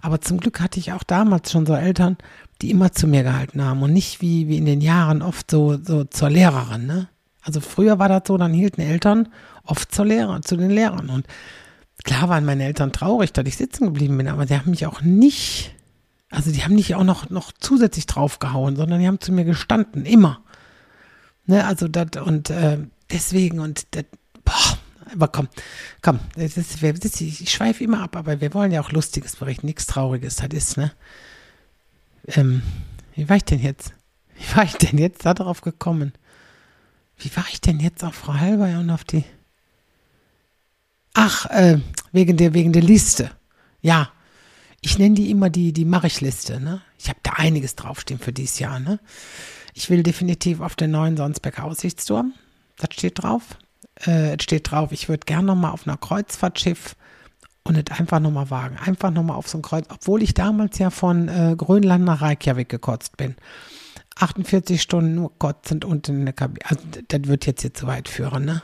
Aber 0.02 0.22
zum 0.22 0.40
Glück 0.40 0.60
hatte 0.60 0.80
ich 0.80 0.94
auch 0.94 1.04
damals 1.04 1.52
schon 1.52 1.66
so 1.66 1.74
Eltern, 1.74 2.18
die 2.62 2.72
immer 2.72 2.92
zu 2.92 3.08
mir 3.08 3.24
gehalten 3.24 3.64
haben 3.64 3.82
und 3.84 3.94
nicht 3.94 4.22
wie, 4.22 4.48
wie 4.48 4.58
in 4.58 4.66
den 4.66 4.82
Jahren 4.82 5.22
oft 5.22 5.50
so, 5.50 5.78
so 5.82 6.04
zur 6.04 6.30
Lehrerin, 6.30 6.86
ne? 6.86 7.08
Also 7.44 7.60
früher 7.60 7.98
war 7.98 8.08
das 8.08 8.24
so, 8.28 8.38
dann 8.38 8.54
hielten 8.54 8.82
Eltern 8.82 9.30
oft 9.64 9.94
zur 9.94 10.06
Lehrer, 10.06 10.42
zu 10.44 10.58
den 10.58 10.70
Lehrern. 10.70 11.10
Und 11.10 11.26
klar 12.04 12.30
waren 12.30 12.46
meine 12.46 12.64
Eltern 12.66 12.92
traurig, 12.92 13.34
dass 13.34 13.48
ich 13.48 13.58
sitzen 13.58 13.86
geblieben 13.86 14.18
bin, 14.18 14.28
aber 14.28 14.46
die 14.46 14.56
haben 14.56 14.70
mich 14.70 14.86
auch 14.86 15.02
nicht, 15.02 15.74
also 16.30 16.52
die 16.52 16.64
haben 16.64 16.76
nicht 16.76 16.94
auch 16.94 17.04
noch, 17.04 17.32
noch 17.32 17.52
zusätzlich 17.60 18.06
draufgehauen, 18.06 18.76
sondern 18.76 19.00
die 19.00 19.08
haben 19.08 19.20
zu 19.20 19.32
mir 19.32 19.44
gestanden, 19.44 20.06
immer. 20.06 20.42
Ne, 21.48 21.66
also 21.66 21.88
das 21.88 22.22
und 22.24 22.52
äh, 22.52 22.78
deswegen 23.12 23.60
und 23.60 23.88
boah, 23.90 24.06
aber 25.14 25.28
komm, 25.28 25.48
komm, 26.02 26.20
das 26.36 26.56
das 26.56 27.22
ich 27.22 27.52
schweife 27.52 27.84
immer 27.84 28.02
ab, 28.02 28.16
aber 28.16 28.42
wir 28.42 28.54
wollen 28.54 28.72
ja 28.72 28.82
auch 28.82 28.92
Lustiges 28.92 29.36
berichten, 29.36 29.68
nichts 29.68 29.86
Trauriges, 29.86 30.38
das 30.38 30.50
ist, 30.50 30.78
ne? 30.78 30.92
Ähm, 32.28 32.62
wie 33.16 33.28
war 33.28 33.36
ich 33.36 33.46
denn 33.46 33.60
jetzt? 33.60 33.94
Wie 34.36 34.56
war 34.56 34.64
ich 34.64 34.74
denn 34.74 34.98
jetzt 34.98 35.26
da 35.26 35.34
drauf 35.34 35.62
gekommen? 35.62 36.14
Wie 37.18 37.36
war 37.36 37.46
ich 37.52 37.62
denn 37.62 37.80
jetzt 37.80 38.04
auf 38.04 38.16
Frau 38.16 38.34
Halber 38.34 38.80
und 38.80 38.90
auf 38.90 39.04
die. 39.04 39.24
Ach, 41.14 41.46
äh, 41.48 41.80
wegen 42.12 42.38
der, 42.38 42.54
wegen 42.54 42.74
der 42.74 42.82
Liste. 42.82 43.32
Ja. 43.82 44.12
Ich 44.84 44.98
nenne 44.98 45.14
die 45.14 45.30
immer 45.30 45.52
die, 45.52 45.74
die 45.74 45.86
Mache-ich-Liste, 45.86 46.60
ne? 46.60 46.82
Ich 46.98 47.10
habe 47.10 47.20
da 47.22 47.34
einiges 47.34 47.76
draufstehen 47.76 48.20
für 48.20 48.34
dieses 48.34 48.58
Jahr, 48.58 48.80
ne? 48.80 49.00
Ich 49.76 49.92
will 49.92 50.02
definitiv 50.02 50.60
auf 50.60 50.76
den 50.76 50.92
neuen 50.92 51.18
Sonsbecker 51.18 51.66
Aussichtsturm. 51.66 52.34
Das 52.78 52.90
steht 52.94 53.22
drauf. 53.22 53.44
Äh, 54.06 54.36
es 54.36 54.44
steht 54.44 54.72
drauf, 54.72 54.92
ich 54.92 55.10
würde 55.10 55.26
gerne 55.26 55.48
nochmal 55.48 55.72
auf 55.72 55.88
einer 55.88 55.98
Kreuzfahrtschiff 55.98 56.96
und 57.64 57.76
nicht 57.76 57.92
einfach 57.92 58.20
nochmal 58.20 58.50
wagen. 58.50 58.78
Einfach 58.84 59.12
nochmal 59.12 59.38
auf 59.38 59.48
so 59.48 59.58
ein 59.58 59.62
Kreuz, 59.62 59.86
obwohl 59.90 60.24
ich 60.24 60.34
damals 60.34 60.78
ja 60.80 60.90
von 60.90 61.28
äh, 61.28 61.56
Grönland 61.58 62.06
nach 62.06 62.22
Reykjavik 62.22 62.70
gekotzt 62.70 63.18
bin. 63.18 63.36
48 64.18 64.82
Stunden 64.82 65.16
nur 65.16 65.38
kotzend 65.38 65.86
unten 65.86 66.20
in 66.20 66.26
der 66.26 66.34
Kabine. 66.34 66.66
Also, 66.66 66.84
das 67.08 67.22
wird 67.26 67.46
jetzt 67.46 67.62
hier 67.62 67.74
zu 67.74 67.88
weit 67.88 68.10
führen, 68.10 68.46
ne? 68.46 68.62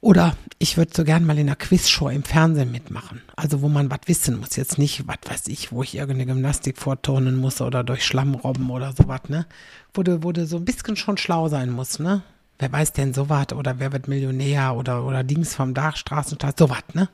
Oder 0.00 0.36
ich 0.60 0.76
würde 0.76 0.92
so 0.94 1.02
gern 1.02 1.24
mal 1.24 1.38
in 1.38 1.48
einer 1.48 1.56
Quizshow 1.56 2.08
im 2.08 2.22
Fernsehen 2.22 2.70
mitmachen. 2.70 3.20
Also 3.34 3.62
wo 3.62 3.68
man 3.68 3.90
was 3.90 4.00
wissen 4.06 4.38
muss. 4.38 4.54
Jetzt 4.54 4.78
nicht, 4.78 5.08
was 5.08 5.18
weiß 5.28 5.48
ich, 5.48 5.72
wo 5.72 5.82
ich 5.82 5.96
irgendeine 5.96 6.26
Gymnastik 6.26 6.78
vorturnen 6.78 7.36
muss 7.36 7.60
oder 7.60 7.82
durch 7.82 8.04
Schlamm 8.04 8.36
robben 8.36 8.70
oder 8.70 8.92
sowas, 8.92 9.22
ne? 9.28 9.46
Wo 9.92 10.04
du, 10.04 10.22
wo 10.22 10.30
du 10.30 10.46
so 10.46 10.56
ein 10.56 10.64
bisschen 10.64 10.94
schon 10.94 11.16
schlau 11.16 11.48
sein 11.48 11.70
musst, 11.70 11.98
ne? 11.98 12.22
Wer 12.58 12.72
weiß 12.72 12.92
denn 12.92 13.14
sowas? 13.14 13.52
Oder 13.52 13.78
wer 13.78 13.92
wird 13.92 14.08
Millionär 14.08 14.74
oder, 14.74 15.04
oder 15.04 15.22
Dings 15.22 15.54
vom 15.54 15.74
Dach, 15.74 15.96
Straßenstraße, 15.96 16.56
sowas, 16.58 16.82
ne? 16.94 17.08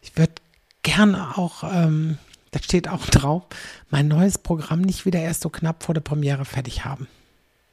Ich 0.00 0.16
würde 0.16 0.34
gerne 0.82 1.36
auch, 1.36 1.64
ähm, 1.64 2.18
das 2.50 2.64
steht 2.64 2.88
auch 2.88 3.06
drauf, 3.10 3.44
mein 3.90 4.08
neues 4.08 4.38
Programm 4.38 4.80
nicht 4.80 5.06
wieder 5.06 5.20
erst 5.20 5.42
so 5.42 5.50
knapp 5.50 5.82
vor 5.82 5.94
der 5.94 6.00
Premiere 6.00 6.44
fertig 6.44 6.84
haben. 6.84 7.06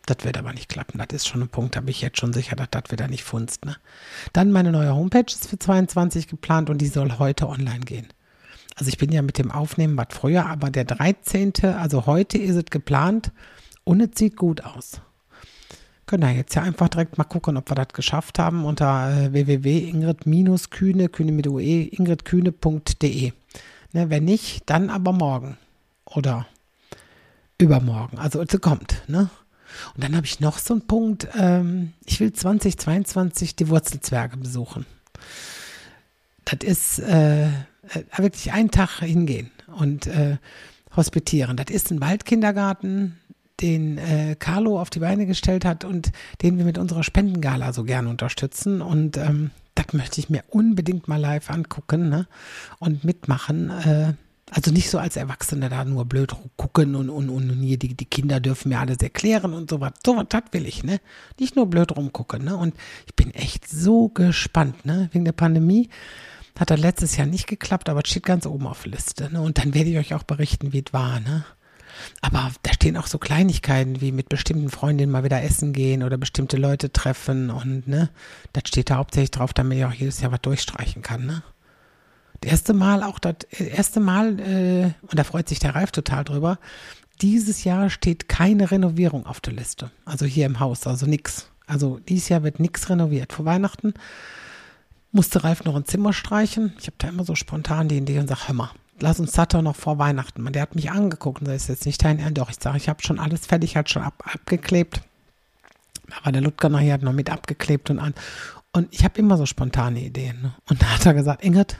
Das 0.06 0.26
wird 0.26 0.38
aber 0.38 0.52
nicht 0.52 0.68
klappen. 0.68 0.98
Das 0.98 1.08
ist 1.12 1.28
schon 1.28 1.42
ein 1.42 1.50
Punkt, 1.50 1.76
da 1.76 1.82
bin 1.82 1.90
ich 1.90 2.02
jetzt 2.02 2.20
schon 2.20 2.34
sicher, 2.34 2.56
dass 2.56 2.70
das 2.72 2.84
wieder 2.90 3.08
nicht 3.08 3.24
funzt. 3.24 3.66
Ne? 3.66 3.78
Dann 4.34 4.52
meine 4.52 4.72
neue 4.72 4.96
Homepage 4.96 5.26
ist 5.28 5.48
für 5.48 5.60
22 5.60 6.28
geplant 6.28 6.70
und 6.70 6.80
die 6.80 6.88
soll 6.88 7.20
heute 7.20 7.48
online 7.48 7.82
gehen. 7.82 8.08
Also 8.76 8.90
ich 8.90 8.98
bin 8.98 9.12
ja 9.12 9.22
mit 9.22 9.38
dem 9.38 9.52
Aufnehmen 9.52 9.98
was 9.98 10.08
früher, 10.10 10.48
aber 10.48 10.72
der 10.72 10.86
13., 10.86 11.54
also 11.78 12.08
heute 12.08 12.38
ist 12.38 12.56
es 12.56 12.66
geplant 12.66 13.32
und 13.84 14.02
es 14.02 14.18
sieht 14.18 14.38
gut 14.38 14.64
aus. 14.64 15.02
Können 16.12 16.24
wir 16.24 16.32
jetzt 16.32 16.54
ja 16.56 16.64
einfach 16.64 16.90
direkt 16.90 17.18
mal 17.18 17.24
gucken, 17.24 17.56
ob 17.56 17.72
wir 17.72 17.76
das 17.76 17.88
geschafft 17.94 18.38
haben 18.38 18.66
unter 18.66 19.18
äh, 19.18 19.32
www.ingrid-kühne, 19.32 21.08
kühne 21.08 21.32
mit 21.32 21.48
ue, 21.48 21.64
ingridkühne.de. 21.64 23.32
Ne, 23.94 24.10
wenn 24.10 24.26
nicht, 24.26 24.70
dann 24.70 24.90
aber 24.90 25.14
morgen 25.14 25.58
oder 26.04 26.48
übermorgen. 27.58 28.20
Also 28.20 28.42
es 28.42 28.60
kommt, 28.60 29.04
ne? 29.08 29.30
Und 29.96 30.04
dann 30.04 30.18
habe 30.18 30.26
ich 30.26 30.42
noch 30.42 30.58
so 30.58 30.74
einen 30.74 30.86
Punkt, 30.86 31.30
ähm, 31.40 31.94
ich 32.06 32.20
will 32.20 32.34
2022 32.34 33.56
die 33.56 33.70
Wurzelzwerge 33.70 34.36
besuchen. 34.36 34.86
Das 36.44 36.60
ist 36.62 37.00
äh, 37.00 37.46
äh, 37.46 37.52
wirklich 38.18 38.52
einen 38.52 38.70
Tag 38.70 39.00
hingehen 39.00 39.50
und 39.68 40.08
äh, 40.08 40.40
hospitieren. 40.94 41.56
Das 41.56 41.68
ist 41.74 41.90
ein 41.90 42.02
Waldkindergarten, 42.02 43.18
den 43.62 43.98
äh, 43.98 44.36
Carlo 44.38 44.80
auf 44.80 44.90
die 44.90 45.00
Beine 45.00 45.26
gestellt 45.26 45.66
hat 45.66 45.86
und 45.86 46.12
den 46.42 46.58
wir 46.58 46.66
mit 46.66 46.78
unserer 46.78 47.04
Spendengala 47.04 47.74
so 47.74 47.84
gerne 47.84 48.10
unterstützen. 48.10 48.82
Und 48.82 49.18
ähm, 49.18 49.52
das 49.76 49.94
möchte 49.94 50.20
ich 50.20 50.30
mir 50.30 50.44
unbedingt 50.50 51.08
mal 51.08 51.20
live 51.20 51.50
angucken 51.50 52.10
ne? 52.10 52.28
und 52.80 53.04
mitmachen. 53.04 53.70
Äh, 53.70 54.14
also 54.54 54.72
nicht 54.72 54.90
so 54.90 55.00
als 55.00 55.16
Erwachsene 55.16 55.70
da 55.70 55.86
nur 55.86 56.04
blöd 56.04 56.36
gucken 56.58 56.96
und, 56.96 57.10
und, 57.10 57.30
und 57.30 57.62
hier 57.62 57.80
die, 57.80 57.96
die 57.96 58.06
Kinder 58.06 58.42
dürfen 58.42 58.68
mir 58.70 58.80
alles 58.80 58.98
erklären 58.98 59.54
und 59.54 59.70
sowas. 59.70 59.94
Sowas, 60.06 60.26
das 60.28 60.44
will 60.52 60.66
ich, 60.66 60.84
ne? 60.84 61.00
Nicht 61.40 61.56
nur 61.56 61.68
blöd 61.68 61.96
rumgucken, 61.96 62.44
ne? 62.44 62.58
Und 62.58 62.76
ich 63.08 63.16
bin 63.16 63.34
echt 63.34 63.70
so 63.70 64.10
gespannt, 64.10 64.86
ne? 64.86 65.10
Wegen 65.14 65.24
der 65.24 65.32
Pandemie 65.32 65.88
hat 66.60 66.70
das 66.70 66.82
letztes 66.82 67.16
Jahr 67.16 67.28
nicht 67.28 67.48
geklappt, 67.48 67.88
aber 67.88 68.02
es 68.04 68.10
steht 68.10 68.24
ganz 68.24 68.46
oben 68.46 68.68
auf 68.68 68.84
der 68.84 68.92
Liste, 68.92 69.32
ne? 69.32 69.42
Und 69.42 69.58
dann 69.58 69.74
werde 69.74 69.90
ich 69.90 69.98
euch 69.98 70.14
auch 70.14 70.24
berichten, 70.24 70.74
wie 70.74 70.84
es 70.86 70.92
war, 70.92 71.22
ne? 71.22 71.46
Aber 72.22 72.52
da 72.64 72.74
stehen 72.74 72.98
auch 72.98 73.08
so 73.08 73.18
Kleinigkeiten 73.18 74.02
wie 74.02 74.12
mit 74.12 74.30
bestimmten 74.30 74.70
Freundinnen 74.70 75.12
mal 75.12 75.24
wieder 75.24 75.42
essen 75.42 75.74
gehen 75.74 76.04
oder 76.04 76.18
bestimmte 76.18 76.58
Leute 76.58 76.92
treffen 76.92 77.50
und 77.50 77.88
ne, 77.88 78.10
das 78.54 78.64
steht 78.68 78.90
da 78.90 78.98
hauptsächlich 78.98 79.32
drauf, 79.32 79.54
damit 79.54 79.78
ich 79.78 79.86
auch 79.86 79.94
jedes 79.94 80.22
Jahr 80.22 80.32
was 80.32 80.42
durchstreichen 80.42 81.02
kann, 81.02 81.26
ne? 81.26 81.44
Das 82.42 82.52
erste 82.52 82.74
Mal 82.74 83.04
auch 83.04 83.20
das 83.20 83.36
erste 83.52 84.00
Mal, 84.00 84.40
äh, 84.40 84.94
und 85.04 85.20
da 85.20 85.24
freut 85.24 85.48
sich 85.48 85.60
der 85.60 85.76
Ralf 85.76 85.92
total 85.92 86.24
drüber, 86.24 86.58
dieses 87.22 87.64
Jahr 87.64 87.92
steht 87.92 88.28
keine 88.28 88.72
Renovierung 88.72 89.28
auf 89.28 89.40
der 89.40 89.54
Liste. 89.54 89.92
Also 90.06 90.26
hier 90.26 90.48
im 90.48 90.60
Haus, 90.60 90.88
also 90.88 91.06
nix. 91.06 91.48
Also 91.68 92.00
dieses 92.00 92.30
Jahr 92.30 92.44
wird 92.44 92.60
nichts 92.60 92.90
renoviert. 92.90 93.32
Vor 93.32 93.46
Weihnachten 93.46 93.94
musste 95.12 95.44
Ralf 95.44 95.64
noch 95.64 95.76
ein 95.76 95.86
Zimmer 95.86 96.14
streichen. 96.14 96.74
Ich 96.80 96.88
habe 96.88 96.96
da 96.98 97.10
immer 97.10 97.24
so 97.24 97.36
spontan 97.36 97.88
die 97.88 97.98
Idee 97.98 98.20
und 98.20 98.28
sage, 98.28 98.48
hör 98.48 98.56
mal, 98.56 98.72
lass 99.02 99.20
uns 99.20 99.34
Satter 99.34 99.62
noch 99.62 99.76
vor 99.76 99.98
Weihnachten 99.98 100.42
machen. 100.42 100.54
Der 100.54 100.62
hat 100.62 100.76
mich 100.76 100.92
angeguckt 100.92 101.42
und 101.42 101.48
sagt, 101.48 101.58
ist 101.58 101.70
jetzt 101.70 101.86
nicht 101.86 102.04
dein 102.04 102.20
Ernst. 102.20 102.38
Doch, 102.38 102.50
ich 102.50 102.58
sage, 102.60 102.78
ich 102.78 102.90
habe 102.90 103.04
schon 103.04 103.20
alles 103.20 103.46
fertig, 103.46 103.76
hat 103.76 103.90
schon 103.90 104.04
ab, 104.04 104.24
abgeklebt. 104.26 105.02
Aber 106.22 106.32
der 106.32 106.42
Ludger 106.42 106.70
nachher 106.70 106.94
hat 106.94 107.02
noch 107.04 107.14
mit 107.14 107.30
abgeklebt 107.30 107.90
und 107.90 108.00
an. 108.00 108.14
Und 108.74 108.94
ich 108.94 109.04
habe 109.04 109.20
immer 109.20 109.38
so 109.38 109.46
spontane 109.46 110.02
Ideen. 110.02 110.42
Ne? 110.42 110.54
Und 110.70 110.82
da 110.82 110.88
hat 110.88 111.06
er 111.06 111.14
gesagt, 111.14 111.44
Ingrid, 111.44 111.78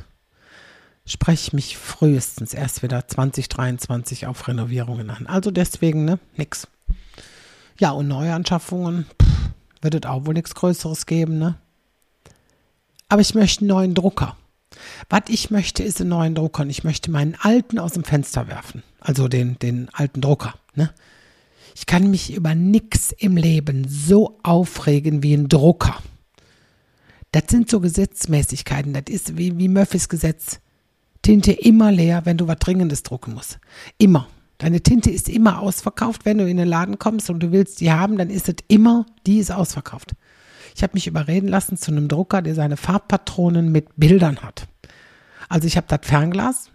spreche 1.06 1.56
mich 1.56 1.78
frühestens 1.78 2.54
erst 2.54 2.84
wieder 2.84 3.08
2023 3.08 4.28
auf 4.28 4.48
Renovierungen 4.48 5.10
an. 5.10 5.28
Also 5.28 5.52
deswegen, 5.52 6.06
ne, 6.06 6.20
nix. 6.36 6.68
Ja, 7.80 7.92
und 7.92 8.08
Neuanschaffungen 8.08 9.06
pff, 9.22 9.52
wird 9.82 9.96
es 9.96 10.10
auch 10.10 10.26
wohl 10.26 10.34
nichts 10.34 10.56
Größeres 10.56 11.06
geben, 11.06 11.40
ne? 11.40 11.56
Aber 13.10 13.22
ich 13.22 13.36
möchte 13.36 13.62
einen 13.62 13.70
neuen 13.70 13.94
Drucker. 13.94 14.38
Was 15.10 15.24
ich 15.28 15.52
möchte, 15.52 15.84
ist 15.84 16.00
einen 16.00 16.10
neuen 16.10 16.36
Drucker 16.36 16.64
und 16.64 16.70
ich 16.70 16.84
möchte 16.84 17.12
meinen 17.12 17.36
alten 17.40 17.80
aus 17.80 17.94
dem 17.94 18.04
Fenster 18.04 18.48
werfen. 18.48 18.84
Also 19.00 19.28
den, 19.28 19.60
den 19.60 19.90
alten 19.94 20.22
Drucker, 20.22 20.56
ne? 20.76 20.92
Ich 21.76 21.86
kann 21.86 22.12
mich 22.12 22.34
über 22.34 22.54
nichts 22.54 23.14
im 23.18 23.38
Leben 23.38 23.88
so 23.88 24.40
aufregen 24.44 25.24
wie 25.24 25.34
ein 25.34 25.48
Drucker. 25.48 25.98
Das 27.32 27.44
sind 27.50 27.70
so 27.70 27.80
Gesetzmäßigkeiten. 27.80 28.94
Das 28.94 29.06
ist 29.08 29.38
wie, 29.38 29.58
wie 29.58 29.70
Murphys 29.70 30.10
Gesetz. 30.10 30.60
Tinte 31.22 31.54
immer 31.54 31.92
leer, 31.92 32.26
wenn 32.26 32.38
du 32.38 32.48
was 32.48 32.58
Dringendes 32.58 33.04
drucken 33.04 33.34
musst. 33.34 33.60
Immer. 33.98 34.28
Deine 34.58 34.82
Tinte 34.82 35.10
ist 35.10 35.30
immer 35.30 35.60
ausverkauft. 35.60 36.26
Wenn 36.26 36.40
du 36.40 36.48
in 36.48 36.58
den 36.58 36.68
Laden 36.68 37.00
kommst 37.00 37.30
und 37.30 37.40
du 37.42 37.52
willst 37.52 37.80
die 37.80 37.92
haben, 37.92 38.18
dann 38.18 38.30
ist 38.30 38.50
es 38.50 38.56
immer, 38.68 39.06
die 39.26 39.40
ist 39.40 39.52
ausverkauft. 39.52 40.14
Ich 40.76 40.84
habe 40.84 40.94
mich 40.94 41.08
überreden 41.08 41.48
lassen 41.48 41.78
zu 41.78 41.92
einem 41.92 42.08
Drucker, 42.08 42.42
der 42.42 42.56
seine 42.56 42.78
Farbpatronen 42.78 43.72
mit 43.72 43.88
Bildern 43.98 44.40
hat. 44.40 44.68
Also 45.50 45.68
ich 45.68 45.78
habe 45.78 45.88
das 45.90 46.00
Fernglas. 46.04 46.70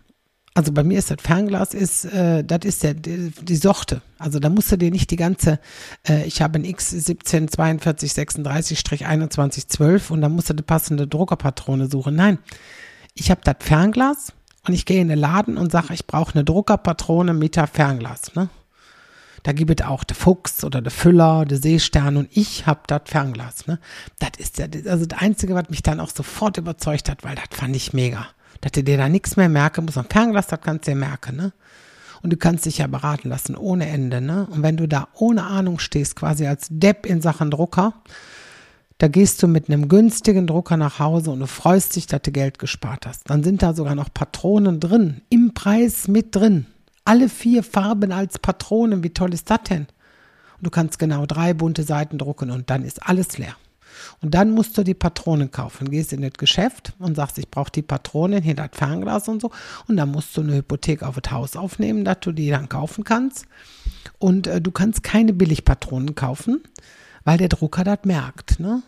Also 0.55 0.73
bei 0.73 0.85
mir 0.85 0.99
ist 0.99 1.11
das 1.11 1.19
Fernglas 1.21 1.75
ist, 1.75 2.07
äh, 2.07 2.43
das 2.43 2.61
ist 2.65 2.83
der, 2.83 2.95
die, 2.95 3.31
die 3.31 3.57
Sorte. 3.57 4.00
Also 4.19 4.38
da 4.38 4.49
musst 4.49 4.73
du 4.73 4.79
dir 4.79 4.91
nicht 4.91 5.11
die 5.11 5.17
ganze, 5.17 5.61
äh, 6.09 6.25
ich 6.25 6.41
habe 6.41 6.59
ein 6.59 6.65
X17 6.65 7.49
42 7.49 8.12
36 8.15 9.07
21 9.07 9.69
12 9.69 10.11
und 10.11 10.23
da 10.23 10.31
musst 10.31 10.49
du 10.49 10.55
die 10.55 10.62
passende 10.62 11.07
Druckerpatrone 11.07 11.91
suchen. 11.91 12.17
Nein, 12.17 12.38
ich 13.15 13.31
habe 13.31 13.43
das 13.45 13.57
Fernglas 13.61 14.33
und 14.67 14.73
ich 14.73 14.87
gehe 14.87 15.00
in 15.03 15.09
den 15.09 15.19
Laden 15.19 15.59
und 15.59 15.71
sage, 15.71 15.93
ich 15.93 16.07
brauche 16.07 16.35
eine 16.35 16.45
Druckerpatrone 16.45 17.35
mit 17.35 17.57
Fernglas. 17.57 18.35
Ne? 18.35 18.49
Da 19.47 19.53
gibt 19.53 19.81
es 19.81 19.87
auch 19.87 20.03
der 20.03 20.17
Fuchs 20.17 20.65
oder 20.65 20.83
der 20.83 20.91
Füller, 20.91 21.45
der 21.45 21.59
Seestern 21.59 22.17
und 22.17 22.29
ich 22.37 22.67
habe 22.67 22.81
das 22.88 23.03
Fernglas. 23.05 23.69
Ne? 23.69 23.79
Das 24.19 24.31
ist 24.38 24.59
ja 24.59 24.67
also 24.91 25.07
das 25.07 25.21
Einzige, 25.21 25.55
was 25.55 25.71
mich 25.71 25.85
dann 25.85 26.00
auch 26.00 26.11
sofort 26.11 26.57
überzeugt 26.57 27.09
hat, 27.09 27.23
weil 27.23 27.37
das 27.37 27.57
fand 27.57 27.76
ich 27.76 27.93
mega. 27.93 28.26
Dass 28.61 28.73
du 28.73 28.83
dir 28.83 28.97
da 28.97 29.09
nichts 29.09 29.37
mehr 29.37 29.49
merken 29.49 29.85
musst. 29.85 29.99
Am 29.99 30.07
Fernglas, 30.07 30.49
das 30.49 30.61
kannst 30.62 30.88
du 30.88 30.91
dir 30.91 30.97
merken. 30.97 31.37
Ne? 31.37 31.53
Und 32.23 32.33
du 32.33 32.37
kannst 32.37 32.67
dich 32.67 32.79
ja 32.79 32.88
beraten 32.88 33.29
lassen 33.29 33.55
ohne 33.55 33.87
Ende. 33.88 34.21
Ne? 34.21 34.49
Und 34.50 34.65
wenn 34.65 34.76
du 34.76 34.88
da 34.88 35.07
ohne 35.15 35.45
Ahnung 35.45 35.79
stehst, 35.79 36.17
quasi 36.17 36.49
als 36.49 36.67
Depp 36.69 37.07
in 37.07 37.21
Sachen 37.21 37.53
Drucker, 37.53 37.95
da 38.99 39.07
gehst 39.07 39.45
du 39.45 39.47
mit 39.47 39.69
einem 39.69 39.87
günstigen 39.87 40.49
Drucker 40.49 40.76
nach 40.76 40.99
Hause 40.99 41.31
und 41.31 41.38
du 41.38 41.47
freust 41.47 41.95
dich, 41.95 42.09
dass 42.09 42.23
du 42.23 42.33
Geld 42.33 42.59
gespart 42.59 43.07
hast. 43.07 43.31
Dann 43.31 43.45
sind 43.45 43.62
da 43.62 43.75
sogar 43.75 43.95
noch 43.95 44.12
Patronen 44.12 44.81
drin, 44.81 45.21
im 45.29 45.55
Preis 45.55 46.09
mit 46.09 46.35
drin. 46.35 46.67
Alle 47.07 47.29
vier 47.29 47.63
Farben 47.63 48.11
als 48.11 48.37
Patronen, 48.41 49.05
wie 49.05 49.11
toll 49.11 49.33
ist 49.33 49.49
das 49.49 49.63
denn? 49.69 49.87
Und 50.59 50.67
du 50.67 50.71
kannst 50.71 50.99
genau 50.99 51.25
drei 51.25 51.55
bunte 51.55 51.85
Seiten 51.85 52.19
drucken 52.19 52.51
und 52.51 52.69
dann 52.69 52.83
ist 52.83 53.07
alles 53.07 53.39
leer. 53.39 53.55
Und 54.21 54.35
dann 54.35 54.51
musst 54.51 54.77
du 54.77 54.83
die 54.83 54.93
Patronen 54.93 55.53
kaufen. 55.53 55.89
Gehst 55.89 56.13
in 56.13 56.23
das 56.23 56.33
Geschäft 56.33 56.95
und 56.99 57.15
sagst, 57.15 57.39
ich 57.39 57.49
brauche 57.49 57.71
die 57.71 57.83
Patronen, 57.83 58.43
hier 58.43 58.57
das 58.57 58.71
Fernglas 58.73 59.29
und 59.29 59.41
so. 59.41 59.53
Und 59.87 59.97
dann 59.99 60.11
musst 60.11 60.37
du 60.37 60.41
eine 60.41 60.57
Hypothek 60.57 61.05
auf 61.05 61.21
das 61.21 61.33
Haus 61.33 61.55
aufnehmen, 61.55 62.05
dass 62.05 62.19
du 62.21 62.33
die 62.33 62.51
dann 62.51 62.69
kaufen 62.69 63.05
kannst. 63.05 63.47
Und 64.19 64.49
äh, 64.49 64.61
du 64.61 64.73
kannst 64.73 65.05
keine 65.05 65.33
Billigpatronen 65.33 66.17
kaufen, 66.17 66.61
weil 67.25 67.39
der 67.39 67.49
Drucker 67.49 67.85
das 67.85 68.01
merkt. 68.03 68.59
Ne? 68.59 68.83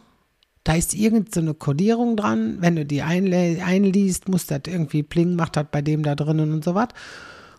Da 0.64 0.74
ist 0.74 0.92
irgendeine 0.92 1.50
so 1.50 1.54
Kodierung 1.54 2.16
dran. 2.16 2.56
Wenn 2.60 2.74
du 2.74 2.84
die 2.84 3.02
einliest, 3.02 4.28
muss 4.28 4.46
das 4.46 4.62
irgendwie 4.66 5.04
pling, 5.04 5.36
macht 5.36 5.54
das 5.54 5.66
bei 5.70 5.82
dem 5.82 6.02
da 6.02 6.16
drinnen 6.16 6.52
und 6.52 6.64
so 6.64 6.74
was 6.74 6.88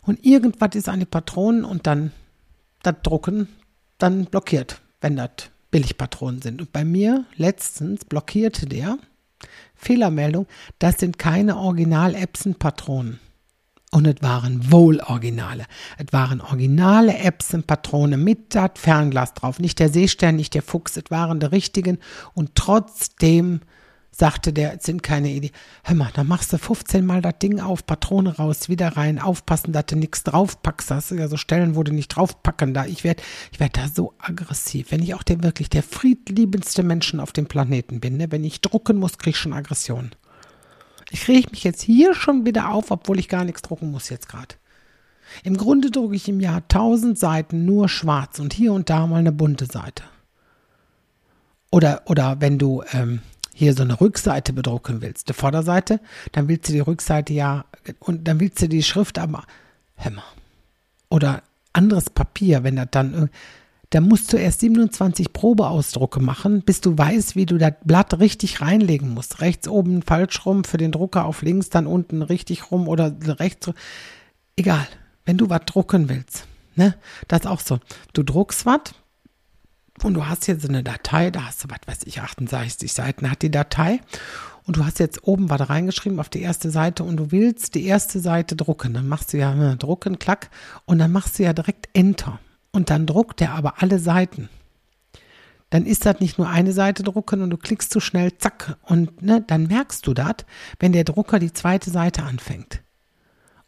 und 0.10 0.26
irgendwas 0.26 0.74
ist 0.74 0.90
an 0.90 1.00
die 1.00 1.06
Patronen 1.06 1.64
und 1.64 1.86
dann 1.86 2.12
das 2.82 2.96
Drucken 3.04 3.48
dann 4.00 4.26
blockiert, 4.26 4.82
wenn 5.02 5.16
das 5.16 5.30
Billigpatronen 5.70 6.42
sind. 6.42 6.62
Und 6.62 6.74
bei 6.74 6.84
mir 6.84 7.26
letztens 7.36 8.06
blockierte 8.06 8.66
der 8.66 8.98
Fehlermeldung, 9.76 10.48
das 10.80 11.00
sind 11.00 11.20
keine 11.20 11.58
Original-Epson-Patronen. 11.58 13.20
Und 13.92 14.08
es 14.08 14.22
waren 14.22 14.72
wohl 14.72 15.00
Originale. 15.00 15.66
Es 16.00 16.12
waren 16.12 16.42
originale 16.42 17.16
Epson-Patronen 17.16 18.24
mit 18.24 18.56
das 18.56 18.72
Fernglas 18.76 19.36
drauf. 19.36 19.60
Nicht 19.60 19.78
der 19.78 19.90
Seestern, 19.90 20.36
nicht 20.36 20.56
der 20.56 20.64
Fuchs, 20.64 20.98
es 20.98 21.10
waren 21.10 21.40
die 21.40 21.46
richtigen. 21.46 22.00
Und 22.34 22.56
trotzdem 22.56 23.62
sagte 24.12 24.52
der, 24.52 24.78
sind 24.82 25.04
keine 25.04 25.30
Ideen. 25.30 25.54
Hör 25.84 25.96
mal, 25.96 26.12
dann 26.14 26.28
machst 26.28 26.52
du 26.52 26.58
15 26.58 27.06
Mal 27.06 27.22
das 27.22 27.40
Ding 27.40 27.60
auf, 27.60 27.86
Patrone 27.86 28.36
raus, 28.38 28.70
wieder 28.70 28.98
rein, 28.98 29.20
aufpassen, 29.20 29.72
dass 29.72 29.86
du 29.86 29.96
nichts 29.96 30.24
draufpackst. 30.24 30.92
Das 30.92 31.10
sind 31.10 31.20
ja 31.20 31.28
so 31.28 31.38
Stellen, 31.38 31.76
wo 31.76 31.84
du 31.84 31.94
nicht 31.94 32.10
draufpacken 32.10 32.74
da. 32.74 32.86
Ich 32.86 33.04
werde 33.04 33.24
ich 33.52 33.60
werd 33.60 33.78
da 33.78 33.88
so 33.88 34.14
aggressiv. 34.20 34.92
Wenn 34.92 35.04
ich 35.04 35.14
auch 35.14 35.24
der 35.24 35.44
wirklich 35.44 35.70
der 35.70 35.84
friedliebendste 35.84 36.84
Menschen 36.84 37.20
auf 37.20 37.32
dem 37.32 37.48
Planeten 37.48 38.00
bin, 38.00 38.18
ne? 38.18 38.32
wenn 38.32 38.44
ich 38.44 38.62
drucken 38.62 38.98
muss, 38.98 39.18
kriege 39.18 39.32
ich 39.32 39.38
schon 39.38 39.54
Aggression. 39.54 40.12
Ich 41.12 41.28
rege 41.28 41.50
mich 41.52 41.64
jetzt 41.64 41.82
hier 41.82 42.14
schon 42.14 42.46
wieder 42.46 42.70
auf, 42.70 42.92
obwohl 42.92 43.20
ich 43.20 43.30
gar 43.30 43.44
nichts 43.44 43.62
drucken 43.62 43.92
muss 43.92 44.10
jetzt 44.10 44.30
gerade. 44.30 44.56
Im 45.44 45.58
Grunde 45.58 45.92
drucke 45.92 46.16
ich 46.16 46.28
im 46.28 46.40
Jahr 46.40 46.58
1000 46.58 47.18
Seiten 47.18 47.66
nur 47.66 47.90
schwarz 47.90 48.40
und 48.40 48.54
hier 48.54 48.74
und 48.74 48.90
da 48.90 49.08
mal 49.08 49.18
eine 49.18 49.32
bunte 49.32 49.66
Seite. 49.66 50.04
Oder, 51.72 52.02
oder 52.06 52.42
wenn 52.42 52.58
du 52.58 52.84
ähm, 52.94 53.22
hier 53.60 53.74
so 53.74 53.84
eine 53.84 54.00
Rückseite 54.00 54.54
bedrucken 54.54 55.02
willst, 55.02 55.28
die 55.28 55.34
Vorderseite, 55.34 56.00
dann 56.32 56.48
willst 56.48 56.70
du 56.70 56.74
die 56.74 56.80
Rückseite 56.80 57.34
ja, 57.34 57.66
und 58.00 58.26
dann 58.26 58.40
willst 58.40 58.62
du 58.62 58.70
die 58.70 58.84
Schrift 58.84 59.20
aber, 59.20 59.44
Hämmer. 59.96 60.24
Oder 61.10 61.44
anderes 61.74 62.10
Papier, 62.10 62.64
wenn 62.64 62.78
das 62.78 62.88
dann, 62.92 63.30
da 63.90 64.00
musst 64.00 64.32
du 64.32 64.38
erst 64.38 64.62
27 64.62 65.34
Probeausdrucke 65.34 66.22
machen, 66.22 66.62
bis 66.62 66.80
du 66.80 66.98
weißt, 66.98 67.36
wie 67.36 67.46
du 67.46 67.58
das 67.58 67.74
Blatt 67.84 68.18
richtig 68.20 68.62
reinlegen 68.62 69.14
musst. 69.14 69.42
Rechts 69.42 69.68
oben 69.68 70.04
falsch 70.04 70.46
rum 70.46 70.64
für 70.64 70.78
den 70.78 70.94
Drucker 70.94 71.26
auf 71.26 71.42
links, 71.42 71.70
dann 71.70 71.86
unten 71.86 72.22
richtig 72.22 72.72
rum 72.72 72.88
oder 72.88 73.14
rechts. 73.26 73.72
Egal, 74.56 74.88
wenn 75.26 75.38
du 75.38 75.50
was 75.50 75.66
drucken 75.66 76.08
willst. 76.08 76.48
Ne? 76.76 76.96
Das 77.28 77.42
ist 77.42 77.48
auch 77.48 77.60
so. 77.60 77.80
Du 78.14 78.24
druckst 78.24 78.66
was, 78.66 78.94
und 80.04 80.14
du 80.14 80.28
hast 80.28 80.48
jetzt 80.48 80.68
eine 80.68 80.84
Datei, 80.84 81.32
da 81.32 81.46
hast 81.46 81.64
du, 81.64 81.70
was 81.70 81.80
weiß 81.86 82.00
ich, 82.06 82.22
68 82.22 82.92
Seiten 82.92 83.30
hat 83.30 83.42
die 83.42 83.52
Datei. 83.52 84.02
Und 84.64 84.78
du 84.78 84.86
hast 84.86 85.00
jetzt 85.00 85.24
oben 85.24 85.50
was 85.50 85.70
reingeschrieben 85.70 86.20
auf 86.20 86.30
die 86.30 86.42
erste 86.42 86.70
Seite 86.70 87.04
und 87.04 87.18
du 87.18 87.32
willst 87.32 87.74
die 87.74 87.86
erste 87.86 88.20
Seite 88.20 88.56
drucken, 88.56 88.94
dann 88.94 89.08
machst 89.08 89.34
du 89.34 89.38
ja 89.38 89.56
ne, 89.56 89.78
drucken, 89.78 90.20
klack. 90.20 90.52
Und 90.86 91.00
dann 91.00 91.12
machst 91.12 91.40
du 91.40 91.44
ja 91.44 91.54
direkt 91.54 91.90
Enter. 91.94 92.40
Und 92.72 92.92
dann 92.92 93.08
druckt 93.08 93.42
er 93.42 93.54
aber 93.54 93.82
alle 93.82 93.98
Seiten. 93.98 94.48
Dann 95.72 95.86
ist 95.86 96.06
das 96.06 96.20
nicht 96.20 96.38
nur 96.38 96.50
eine 96.50 96.72
Seite 96.72 97.04
drucken 97.04 97.42
und 97.42 97.50
du 97.50 97.58
klickst 97.58 97.92
zu 97.92 98.00
schnell, 98.00 98.38
zack, 98.38 98.78
und 98.84 99.22
ne, 99.22 99.44
dann 99.46 99.68
merkst 99.68 100.06
du 100.06 100.14
das, 100.14 100.36
wenn 100.80 100.92
der 100.92 101.04
Drucker 101.04 101.40
die 101.40 101.54
zweite 101.54 101.90
Seite 101.90 102.24
anfängt 102.24 102.82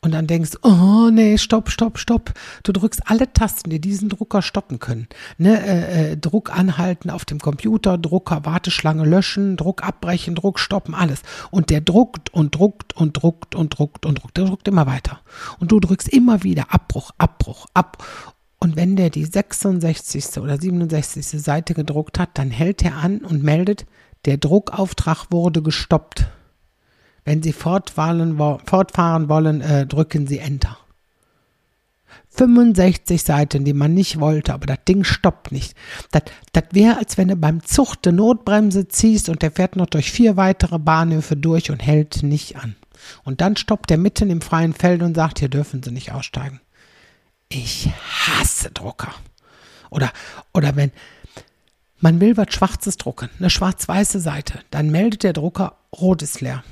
und 0.04 0.16
dann 0.16 0.26
denkst, 0.26 0.58
oh 0.64 1.10
nee, 1.12 1.38
stopp, 1.38 1.70
stopp, 1.70 2.00
stopp. 2.00 2.34
Du 2.64 2.72
drückst 2.72 3.04
alle 3.06 3.32
Tasten, 3.32 3.70
die 3.70 3.80
diesen 3.80 4.10
Drucker 4.10 4.42
stoppen 4.42 4.80
können. 4.80 5.08
Ne, 5.38 5.64
äh, 5.64 6.12
äh, 6.12 6.18
Druck 6.18 6.52
anhalten 6.58 7.12
auf 7.12 7.24
dem 7.24 7.40
Computer, 7.40 8.00
Drucker, 8.00 8.44
Warteschlange 8.44 9.06
löschen, 9.06 9.58
Druck 9.58 9.84
abbrechen, 9.84 10.34
Druck 10.34 10.60
stoppen, 10.60 10.96
alles. 10.96 11.22
Und 11.52 11.70
der 11.70 11.82
druckt 11.82 12.34
und 12.34 12.56
druckt 12.56 12.96
und 12.96 13.22
druckt 13.22 13.54
und 13.54 13.78
druckt 13.78 14.08
und 14.08 14.16
druckt. 14.16 14.38
Der 14.38 14.46
druckt 14.46 14.68
immer 14.68 14.88
weiter. 14.88 15.20
Und 15.60 15.72
du 15.72 15.80
drückst 15.80 16.10
immer 16.10 16.42
wieder 16.42 16.74
Abbruch, 16.74 17.12
Abbruch, 17.20 17.68
ab. 17.76 18.04
Und 18.60 18.76
wenn 18.76 18.96
der 18.96 19.12
die 19.12 19.26
66. 19.26 20.40
oder 20.40 20.60
67. 20.60 21.28
Seite 21.42 21.76
gedruckt 21.76 22.18
hat, 22.18 22.30
dann 22.40 22.50
hält 22.50 22.84
er 22.84 22.96
an 22.96 23.20
und 23.20 23.44
meldet, 23.44 23.86
der 24.26 24.38
Druckauftrag 24.38 25.28
wurde 25.30 25.62
gestoppt. 25.62 26.26
Wenn 27.24 27.44
Sie 27.44 27.54
fortfahren, 27.54 28.40
wollen, 28.40 29.62
äh, 29.62 29.86
drücken 29.86 30.28
Sie 30.28 30.40
Enter. 30.40 30.78
65 32.30 33.22
Seiten, 33.24 33.66
die 33.66 33.74
man 33.74 33.94
nicht 33.94 34.20
wollte, 34.20 34.54
aber 34.54 34.66
das 34.66 34.80
Ding 34.88 35.04
stoppt 35.04 35.52
nicht. 35.52 35.76
Das, 36.12 36.24
das 36.54 36.64
wäre, 36.72 36.98
als 36.98 37.18
wenn 37.18 37.28
du 37.28 37.36
beim 37.36 37.64
Zug 37.64 37.96
die 38.02 38.12
Notbremse 38.12 38.88
ziehst 38.88 39.30
und 39.30 39.42
der 39.42 39.52
fährt 39.52 39.76
noch 39.76 39.88
durch 39.88 40.12
vier 40.12 40.38
weitere 40.38 40.80
Bahnhöfe 40.80 41.36
durch 41.36 41.72
und 41.72 41.80
hält 41.80 42.24
nicht 42.24 42.56
an. 42.56 42.76
Und 43.24 43.42
dann 43.42 43.58
stoppt 43.58 43.92
er 43.92 43.98
mitten 43.98 44.30
im 44.30 44.42
freien 44.42 44.74
Feld 44.74 45.02
und 45.02 45.16
sagt, 45.16 45.40
hier 45.40 45.50
dürfen 45.50 45.84
Sie 45.84 45.92
nicht 45.92 46.14
aussteigen. 46.14 46.62
Ich 47.50 47.90
hasse 48.00 48.72
Drucker. 48.72 49.14
Oder, 49.90 50.12
oder 50.54 50.76
wenn 50.78 50.92
man 52.00 52.22
will 52.22 52.38
was 52.38 52.54
Schwarzes 52.54 52.98
drucken, 52.98 53.30
eine 53.40 53.50
schwarz-weiße 53.50 54.20
Seite, 54.20 54.60
dann 54.72 54.90
meldet 54.90 55.24
der 55.24 55.34
Drucker, 55.34 55.76
rot 55.94 56.22
ist 56.22 56.40
leer. 56.40 56.64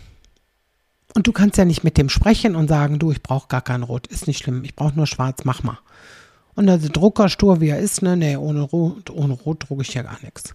Und 1.16 1.28
du 1.28 1.32
kannst 1.32 1.58
ja 1.58 1.66
nicht 1.66 1.84
mit 1.84 1.98
dem 1.98 2.10
sprechen 2.10 2.56
und 2.56 2.68
sagen, 2.68 3.00
du, 3.00 3.12
ich 3.12 3.24
brauche 3.24 3.48
gar 3.48 3.62
kein 3.62 3.84
Rot, 3.84 4.08
ist 4.08 4.28
nicht 4.28 4.44
schlimm, 4.44 4.64
ich 4.64 4.76
brauche 4.76 4.96
nur 4.96 5.08
Schwarz, 5.08 5.44
mach 5.44 5.64
mal. 5.64 5.80
Und 6.56 6.68
der 6.68 6.78
Drucker 6.78 7.30
stur, 7.30 7.62
wie 7.62 7.70
er 7.70 7.80
ist, 7.80 8.02
ne, 8.02 8.18
nee, 8.18 8.36
ohne 8.36 8.62
Rot, 8.62 9.10
ohne 9.10 9.34
Rot 9.34 9.68
drucke 9.68 9.82
ich 9.82 9.94
ja 9.94 10.04
gar 10.04 10.20
nichts. 10.22 10.54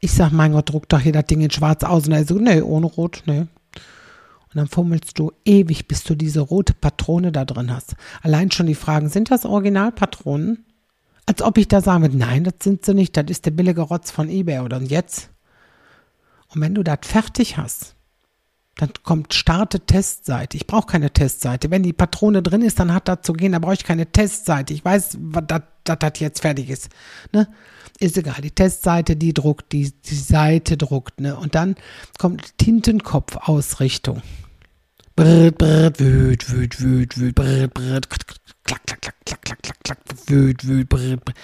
Ich 0.00 0.12
sag, 0.12 0.30
mein 0.30 0.52
Gott, 0.52 0.70
druck 0.70 0.88
doch 0.88 1.00
hier 1.00 1.12
das 1.12 1.26
Ding 1.26 1.40
in 1.40 1.50
Schwarz 1.50 1.82
aus. 1.82 2.06
Und 2.06 2.12
er 2.12 2.24
so, 2.24 2.38
nee, 2.38 2.62
ohne 2.62 2.86
Rot, 2.86 3.24
nee. 3.26 3.40
Und 3.40 4.54
dann 4.54 4.68
fummelst 4.68 5.18
du 5.18 5.32
ewig, 5.44 5.88
bis 5.88 6.04
du 6.04 6.14
diese 6.14 6.40
rote 6.40 6.72
Patrone 6.72 7.32
da 7.32 7.44
drin 7.44 7.74
hast. 7.74 7.96
Allein 8.22 8.50
schon 8.50 8.66
die 8.66 8.74
Fragen, 8.74 9.08
sind 9.08 9.30
das 9.30 9.44
Originalpatronen? 9.44 10.64
Als 11.26 11.42
ob 11.42 11.58
ich 11.58 11.68
da 11.68 11.82
sagen 11.82 12.02
würde, 12.02 12.16
nein, 12.16 12.44
das 12.44 12.54
sind 12.62 12.84
sie 12.84 12.94
nicht, 12.94 13.16
das 13.16 13.26
ist 13.28 13.44
der 13.44 13.50
billige 13.50 13.82
Rotz 13.82 14.10
von 14.10 14.30
eBay 14.30 14.60
oder 14.60 14.78
und 14.78 14.90
jetzt. 14.90 15.28
Und 16.48 16.62
wenn 16.62 16.74
du 16.74 16.82
das 16.82 17.00
fertig 17.02 17.58
hast, 17.58 17.96
dann 18.78 18.92
kommt 19.02 19.34
starte 19.34 19.80
Testseite. 19.80 20.56
Ich 20.56 20.68
brauche 20.68 20.86
keine 20.86 21.12
Testseite. 21.12 21.68
Wenn 21.72 21.82
die 21.82 21.92
Patrone 21.92 22.44
drin 22.44 22.62
ist, 22.62 22.78
dann 22.78 22.94
hat 22.94 23.08
das 23.08 23.22
zu 23.22 23.32
gehen, 23.32 23.50
da 23.50 23.58
brauche 23.58 23.74
ich 23.74 23.82
keine 23.82 24.06
Testseite. 24.06 24.72
Ich 24.72 24.84
weiß, 24.84 25.18
dass 25.18 25.62
das 25.82 26.20
jetzt 26.20 26.42
fertig 26.42 26.70
ist. 26.70 26.88
Ne? 27.32 27.48
Ist 27.98 28.16
egal. 28.16 28.40
Die 28.40 28.52
Testseite, 28.52 29.16
die 29.16 29.34
druckt, 29.34 29.72
die, 29.72 29.90
die 29.90 30.14
Seite 30.14 30.76
druckt. 30.76 31.20
Ne? 31.20 31.36
Und 31.36 31.56
dann 31.56 31.74
kommt 32.20 32.56
Tintenkopfausrichtung. 32.58 34.22
Brrrt, 35.16 35.58
brrrt, 35.58 35.98
wüt, 35.98 36.48
wüt, 36.48 36.80
wüt, 36.80 37.18
wüt, 37.18 37.34
brrrt, 37.34 37.74
brrrt, 37.74 38.08
klack, 38.08 38.38
klack, 38.64 38.86
klack, 38.86 39.16
klack, 39.24 39.42
klack, 39.42 39.62
klack, 39.64 39.78
klack, 39.82 39.98
wüt, 40.28 40.68
wüt, 40.68 40.88
brrrt, 40.88 41.24
brrrt. 41.24 41.36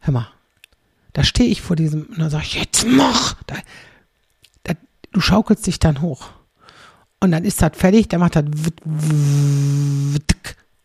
Hör 0.00 0.12
mal, 0.12 0.28
da 1.14 1.24
stehe 1.24 1.48
ich 1.48 1.62
vor 1.62 1.76
diesem, 1.76 2.02
und 2.02 2.18
dann 2.18 2.28
sage 2.28 2.44
ich, 2.44 2.54
jetzt 2.56 2.86
mach! 2.86 3.42
Da, 3.46 3.56
da, 4.64 4.74
du 5.12 5.20
schaukelst 5.22 5.66
dich 5.66 5.78
dann 5.78 6.02
hoch. 6.02 6.28
Und 7.20 7.32
dann 7.32 7.44
ist 7.44 7.60
das 7.60 7.72
fertig, 7.74 8.08
der 8.08 8.18
macht 8.18 8.36
das 8.36 8.44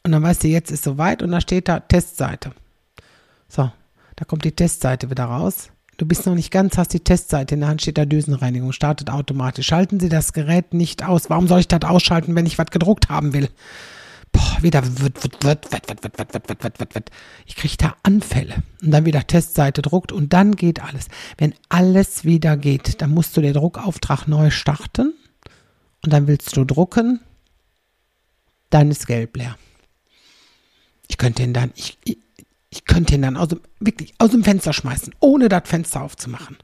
und 0.06 0.12
dann 0.12 0.22
weißt 0.22 0.43
du, 0.43 0.48
jetzt 0.50 0.72
ist 0.72 0.84
soweit 0.84 1.24
und 1.24 1.32
dann 1.32 1.41
steht 1.41 1.69
da 1.69 1.80
Testseite. 1.80 2.52
So, 3.48 3.72
da 4.15 4.26
kommt 4.26 4.43
die 4.43 4.52
Testseite 4.52 5.10
wieder 5.10 5.26
raus. 5.26 5.69
Du 5.98 6.06
bist 6.06 6.26
noch 6.26 6.36
nicht 6.36 6.52
ganz, 6.52 6.78
hast 6.78 6.93
die 6.93 7.00
Testseite 7.00 7.54
in 7.54 7.62
der 7.62 7.69
Hand, 7.69 7.82
steht 7.82 7.98
da 7.98 8.06
Düsenreinigung, 8.06 8.74
startet 8.74 9.10
automatisch. 9.10 9.67
Schalten 9.67 10.00
Sie 10.00 10.10
das 10.10 10.34
Gerät 10.34 10.74
nicht 10.74 11.06
aus. 11.06 11.30
Warum 11.30 11.48
soll 11.48 11.62
ich 11.62 11.67
das 11.67 11.84
ausschalten, 11.84 12.36
wenn 12.36 12.48
ich 12.48 12.58
was 12.58 12.72
gedruckt 12.72 13.10
haben 13.10 13.32
will? 13.34 13.48
Boah, 14.32 14.58
wieder 14.62 14.84
wird, 15.00 15.24
wird, 15.24 15.43
wird, 15.43 15.72
wird, 15.72 15.89
wird, 15.89 16.04
wird, 16.04 16.17
wird, 16.17 16.34
wird, 16.34 16.63
wird, 16.63 16.80
wird, 16.80 16.96
wird. 16.96 17.10
Ich 17.46 17.56
kriege 17.56 17.78
da 17.78 17.96
Anfälle. 18.02 18.56
Und 18.82 18.91
dann 18.91 19.06
wieder 19.06 19.26
Testseite 19.26 19.84
druckt 19.84 20.12
und 20.12 20.34
dann 20.34 20.56
geht 20.56 20.84
alles. 20.84 21.08
Wenn 21.38 21.54
alles 21.69 22.26
wieder 22.26 22.58
geht, 22.58 23.02
dann 23.02 23.12
musst 23.12 23.38
du 23.38 23.41
den 23.41 23.54
Druckauftrag 23.54 24.28
neu 24.28 24.50
starten 24.50 25.13
und 26.04 26.12
dann 26.12 26.28
willst 26.28 26.56
du 26.56 26.66
drucken, 26.66 27.22
dann 28.70 28.92
ist 28.92 29.08
Gelb 29.08 29.38
leer. 29.38 29.58
Ich 31.08 31.18
könnte 31.18 31.44
ihn 31.44 31.54
dann, 31.54 31.72
ich, 31.76 31.98
ich, 32.04 32.18
ich 32.70 32.86
könnte 32.86 33.16
ihn 33.16 33.22
dann 33.22 33.38
aus 33.38 33.50
dem, 33.50 33.62
wirklich 33.80 34.13
aus 34.18 34.32
dem 34.32 34.44
Fenster 34.44 34.74
schmeißen, 34.74 35.16
ohne 35.20 35.50
das 35.50 35.63
Fenster 35.66 36.02
aufzumachen. 36.02 36.58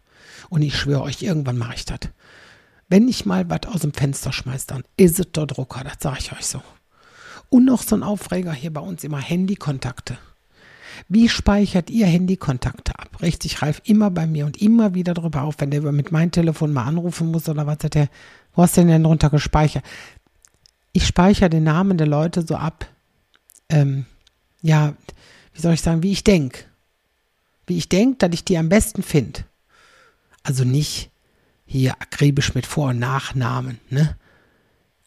Und 0.49 0.61
ich 0.61 0.75
schwöre 0.77 1.03
euch, 1.03 1.21
irgendwann 1.21 1.57
mache 1.57 1.75
ich 1.75 1.85
das. 1.85 1.99
Wenn 2.87 3.07
ich 3.07 3.25
mal 3.25 3.49
was 3.49 3.67
aus 3.67 3.81
dem 3.81 3.93
Fenster 3.93 4.33
schmeiße, 4.33 4.67
dann 4.67 4.83
ist 4.97 5.19
es 5.19 5.31
der 5.31 5.45
Drucker, 5.45 5.83
das 5.83 5.97
sage 5.99 6.17
ich 6.19 6.31
euch 6.31 6.45
so. 6.45 6.61
Und 7.49 7.65
noch 7.65 7.83
so 7.83 7.95
ein 7.95 8.03
Aufreger 8.03 8.53
hier 8.53 8.73
bei 8.73 8.81
uns 8.81 9.03
immer 9.03 9.19
Handykontakte. 9.19 10.17
Wie 11.07 11.29
speichert 11.29 11.89
ihr 11.89 12.07
Handykontakte 12.07 12.97
ab? 12.97 13.21
Richtig, 13.21 13.61
Ralf, 13.61 13.81
immer 13.85 14.11
bei 14.11 14.27
mir 14.27 14.45
und 14.45 14.61
immer 14.61 14.93
wieder 14.95 15.13
drüber 15.13 15.43
auf, 15.43 15.55
wenn 15.59 15.71
der 15.71 15.81
mit 15.91 16.11
meinem 16.11 16.31
Telefon 16.31 16.73
mal 16.73 16.85
anrufen 16.85 17.31
muss 17.31 17.47
oder 17.47 17.67
was 17.67 17.77
hat 17.83 17.93
der, 17.93 18.09
wo 18.53 18.63
hast 18.63 18.77
du 18.77 18.85
denn 18.85 19.03
drunter 19.03 19.29
gespeichert? 19.29 19.83
Ich 20.91 21.05
speichere 21.05 21.49
den 21.49 21.63
Namen 21.63 21.97
der 21.97 22.07
Leute 22.07 22.41
so 22.41 22.55
ab, 22.55 22.87
ähm, 23.69 24.05
ja, 24.61 24.95
wie 25.53 25.61
soll 25.61 25.73
ich 25.73 25.81
sagen, 25.81 26.03
wie 26.03 26.11
ich 26.11 26.23
denke. 26.23 26.65
Wie 27.67 27.77
ich 27.77 27.89
denke, 27.89 28.17
dass 28.17 28.33
ich 28.33 28.43
die 28.43 28.57
am 28.57 28.69
besten 28.69 29.03
finde. 29.03 29.45
Also 30.43 30.63
nicht 30.63 31.11
hier 31.65 31.93
akribisch 32.01 32.55
mit 32.55 32.65
Vor- 32.65 32.89
und 32.89 32.99
Nachnamen, 32.99 33.79
ne? 33.89 34.15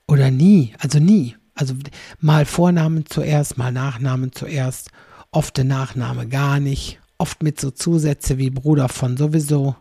Oder 0.07 0.31
nie, 0.31 0.75
also 0.79 0.99
nie. 0.99 1.37
Also 1.55 1.75
mal 2.21 2.45
Vornamen 2.45 3.07
zuerst, 3.07 3.59
mal 3.59 3.73
Nachnamen 3.73 4.33
zuerst, 4.33 4.91
oft 5.31 5.57
der 5.57 5.65
Nachname 5.65 6.29
gar 6.29 6.61
nicht, 6.61 7.01
oft 7.19 7.43
mit 7.43 7.61
so 7.61 7.71
Zusätze 7.71 8.39
wie 8.39 8.51
Bruder 8.51 8.89
von 8.89 9.17
sowieso 9.17 9.75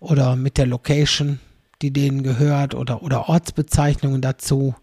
oder 0.00 0.36
mit 0.36 0.58
der 0.58 0.66
Location, 0.66 1.40
die 1.82 1.92
denen 1.92 2.22
gehört 2.22 2.74
oder, 2.74 3.02
oder 3.02 3.28
Ortsbezeichnungen 3.28 4.20
dazu. 4.20 4.74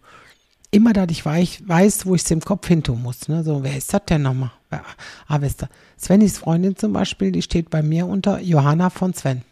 Immer, 0.70 0.92
dass 0.92 1.10
ich 1.10 1.24
weiß, 1.26 2.06
wo 2.06 2.14
ich 2.14 2.22
es 2.22 2.30
im 2.30 2.40
Kopf 2.40 2.66
hin 2.66 2.82
tun 2.82 3.02
muss. 3.02 3.28
Ne? 3.28 3.44
So, 3.44 3.62
wer 3.62 3.76
ist 3.76 3.92
das 3.92 4.06
denn 4.06 4.22
nochmal? 4.22 4.52
Ah, 4.70 5.40
wer 5.40 5.48
ist? 5.48 5.66
Svennys 5.98 6.38
Freundin 6.38 6.76
zum 6.76 6.92
Beispiel, 6.92 7.30
die 7.30 7.42
steht 7.42 7.68
bei 7.68 7.82
mir 7.82 8.06
unter 8.06 8.40
Johanna 8.40 8.88
von 8.88 9.12
Sven 9.12 9.42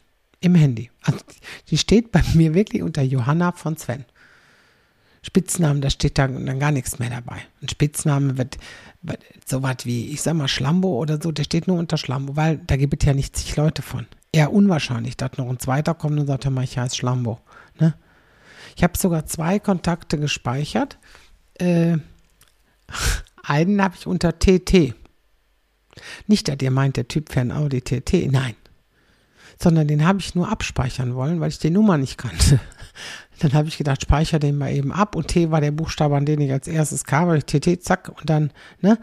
im 0.40 0.54
Handy. 0.54 0.90
Also, 1.02 1.20
die 1.68 1.78
steht 1.78 2.12
bei 2.12 2.22
mir 2.34 2.54
wirklich 2.54 2.82
unter 2.82 3.02
Johanna 3.02 3.52
von 3.52 3.76
Sven. 3.76 4.04
Spitznamen, 5.22 5.82
da 5.82 5.90
steht 5.90 6.16
da 6.16 6.28
dann 6.28 6.58
gar 6.58 6.72
nichts 6.72 6.98
mehr 6.98 7.10
dabei. 7.10 7.42
Ein 7.60 7.68
Spitzname 7.68 8.38
wird, 8.38 8.56
wird 9.02 9.22
so 9.44 9.62
was 9.62 9.84
wie, 9.84 10.06
ich 10.06 10.22
sag 10.22 10.34
mal, 10.34 10.48
Schlambo 10.48 10.98
oder 10.98 11.20
so, 11.20 11.30
der 11.30 11.44
steht 11.44 11.68
nur 11.68 11.78
unter 11.78 11.98
Schlambo, 11.98 12.36
weil 12.36 12.58
da 12.66 12.76
gibt 12.76 13.02
es 13.02 13.06
ja 13.06 13.12
nicht 13.12 13.36
zig 13.36 13.54
Leute 13.56 13.82
von. 13.82 14.06
Eher 14.32 14.52
unwahrscheinlich, 14.52 15.16
dass 15.16 15.36
noch 15.38 15.48
ein 15.48 15.58
zweiter 15.58 15.94
kommt 15.94 16.18
und 16.18 16.26
sagt, 16.26 16.48
mal, 16.50 16.62
ich 16.62 16.78
heiße 16.78 16.96
Schlambo. 16.96 17.40
Ne? 17.78 17.94
Ich 18.76 18.84
habe 18.84 18.96
sogar 18.96 19.26
zwei 19.26 19.58
Kontakte 19.58 20.18
gespeichert. 20.18 20.98
Äh, 21.54 21.98
einen 23.42 23.82
habe 23.82 23.96
ich 23.98 24.06
unter 24.06 24.38
TT. 24.38 24.94
Nicht, 26.26 26.48
dass 26.48 26.56
ihr 26.62 26.70
meint, 26.70 26.96
der 26.96 27.08
Typ 27.08 27.32
für 27.32 27.40
ein 27.40 27.52
Audi 27.52 27.80
TT, 27.80 28.30
nein. 28.30 28.54
Sondern 29.60 29.88
den 29.88 30.06
habe 30.06 30.20
ich 30.20 30.34
nur 30.34 30.48
abspeichern 30.48 31.14
wollen, 31.14 31.40
weil 31.40 31.50
ich 31.50 31.58
die 31.58 31.70
Nummer 31.70 31.98
nicht 31.98 32.16
kannte. 32.16 32.60
Dann 33.40 33.52
habe 33.54 33.68
ich 33.68 33.78
gedacht, 33.78 34.02
speichere 34.02 34.38
den 34.38 34.58
mal 34.58 34.72
eben 34.72 34.92
ab 34.92 35.16
und 35.16 35.28
T 35.28 35.50
war 35.50 35.60
der 35.60 35.70
Buchstabe, 35.70 36.16
an 36.16 36.26
den 36.26 36.40
ich 36.40 36.52
als 36.52 36.68
erstes 36.68 37.04
kam, 37.04 37.28
weil 37.28 37.38
ich 37.38 37.44
TT, 37.44 37.82
zack, 37.82 38.10
und 38.10 38.28
dann, 38.28 38.52
ne? 38.82 38.98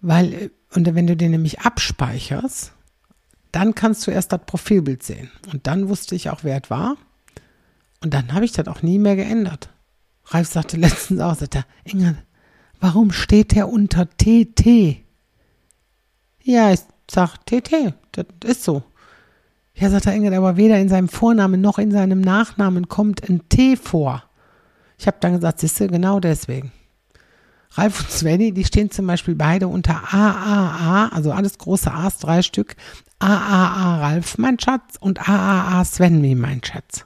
Weil, 0.00 0.52
und 0.74 0.94
wenn 0.94 1.08
du 1.08 1.16
den 1.16 1.32
nämlich 1.32 1.60
abspeicherst, 1.60 2.72
dann 3.56 3.74
kannst 3.74 4.06
du 4.06 4.10
erst 4.10 4.32
das 4.32 4.42
Profilbild 4.44 5.02
sehen. 5.02 5.30
Und 5.50 5.66
dann 5.66 5.88
wusste 5.88 6.14
ich 6.14 6.28
auch, 6.28 6.40
wer 6.44 6.60
es 6.62 6.68
war. 6.68 6.98
Und 8.02 8.12
dann 8.12 8.34
habe 8.34 8.44
ich 8.44 8.52
das 8.52 8.68
auch 8.68 8.82
nie 8.82 8.98
mehr 8.98 9.16
geändert. 9.16 9.70
Ralf 10.26 10.48
sagte 10.48 10.76
letztens 10.76 11.22
auch, 11.22 11.34
sagte, 11.36 11.64
Engel, 11.84 12.18
warum 12.80 13.12
steht 13.12 13.54
der 13.54 13.70
unter 13.70 14.06
TT? 14.10 14.98
Ja, 16.42 16.70
ich 16.70 16.80
sag 17.10 17.38
TT, 17.46 17.94
das 18.12 18.26
ist 18.44 18.62
so. 18.62 18.82
Ja, 19.74 19.88
sagt 19.88 20.04
der 20.04 20.12
Engel, 20.12 20.34
aber 20.34 20.58
weder 20.58 20.78
in 20.78 20.90
seinem 20.90 21.08
Vornamen 21.08 21.62
noch 21.62 21.78
in 21.78 21.90
seinem 21.90 22.20
Nachnamen 22.20 22.88
kommt 22.88 23.26
ein 23.26 23.48
T 23.48 23.76
vor. 23.76 24.22
Ich 24.98 25.06
habe 25.06 25.16
dann 25.20 25.32
gesagt, 25.32 25.60
siehst 25.60 25.80
du, 25.80 25.88
genau 25.88 26.20
deswegen. 26.20 26.72
Ralf 27.76 28.00
und 28.00 28.10
Svenny, 28.10 28.52
die 28.52 28.64
stehen 28.64 28.90
zum 28.90 29.06
Beispiel 29.06 29.34
beide 29.34 29.68
unter 29.68 30.12
AAA, 30.12 31.08
also 31.08 31.32
alles 31.32 31.58
große 31.58 31.92
A's, 31.92 32.18
drei 32.18 32.42
Stück. 32.42 32.76
AAA 33.18 34.00
Ralf, 34.00 34.38
mein 34.38 34.58
Schatz, 34.58 34.96
und 35.00 35.28
AAA 35.28 35.84
Svenny, 35.84 36.34
mein 36.34 36.62
Schatz. 36.62 37.04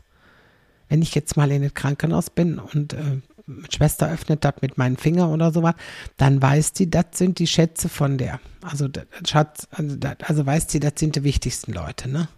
Wenn 0.88 1.02
ich 1.02 1.14
jetzt 1.14 1.36
mal 1.36 1.50
in 1.50 1.62
das 1.62 1.74
Krankenhaus 1.74 2.30
bin 2.30 2.58
und 2.58 2.94
äh, 2.94 3.20
Schwester 3.68 4.10
öffnet 4.10 4.44
das 4.44 4.54
mit 4.60 4.78
meinen 4.78 4.96
Fingern 4.96 5.30
oder 5.30 5.52
sowas, 5.52 5.74
dann 6.16 6.40
weiß 6.40 6.72
die, 6.72 6.90
das 6.90 7.06
sind 7.14 7.38
die 7.38 7.46
Schätze 7.46 7.88
von 7.88 8.18
der. 8.18 8.40
Also, 8.62 8.88
Schatz, 9.26 9.66
also, 9.70 9.96
also 10.26 10.46
weiß 10.46 10.66
die, 10.68 10.80
das 10.80 10.94
sind 10.96 11.16
die 11.16 11.24
wichtigsten 11.24 11.72
Leute, 11.72 12.08
ne? 12.08 12.28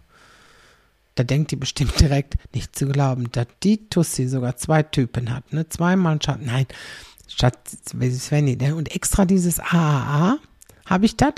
Da 1.15 1.23
denkt 1.23 1.51
die 1.51 1.55
bestimmt 1.55 1.99
direkt, 1.99 2.35
nicht 2.55 2.75
zu 2.75 2.87
glauben, 2.87 3.31
dass 3.31 3.45
die 3.61 3.87
Tussi 3.89 4.27
sogar 4.27 4.57
zwei 4.57 4.81
Typen 4.81 5.33
hat, 5.33 5.53
ne? 5.53 5.69
Zweimal 5.69 6.19
Schatz, 6.21 6.39
nein, 6.41 6.65
Schatz, 7.27 7.77
Svenny, 7.85 8.55
ne? 8.55 8.75
Und 8.75 8.93
extra 8.93 9.25
dieses 9.25 9.59
AAA 9.59 10.37
habe 10.85 11.05
ich 11.05 11.15
das, 11.17 11.33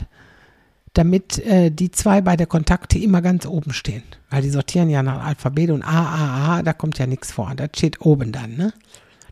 damit 0.93 1.39
äh, 1.39 1.69
die 1.69 1.91
zwei 1.91 2.21
bei 2.21 2.35
der 2.35 2.47
Kontakte 2.47 2.97
immer 2.97 3.21
ganz 3.21 3.45
oben 3.45 3.73
stehen. 3.73 4.03
Weil 4.29 4.41
die 4.41 4.49
sortieren 4.49 4.89
ja 4.89 5.03
nach 5.03 5.23
Alphabet 5.23 5.69
und 5.71 5.83
AAA, 5.83 6.63
da 6.63 6.73
kommt 6.73 6.97
ja 6.97 7.05
nichts 7.05 7.31
vor. 7.31 7.53
Das 7.55 7.69
steht 7.75 8.01
oben 8.01 8.31
dann, 8.31 8.55
ne? 8.55 8.73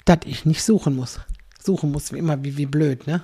Dass 0.06 0.20
ich 0.26 0.46
nicht 0.46 0.64
suchen 0.64 0.96
muss. 0.96 1.20
Suchen 1.62 1.92
muss 1.92 2.12
immer 2.12 2.44
wie, 2.44 2.58
wie 2.58 2.66
blöd, 2.66 3.08
ne? 3.08 3.24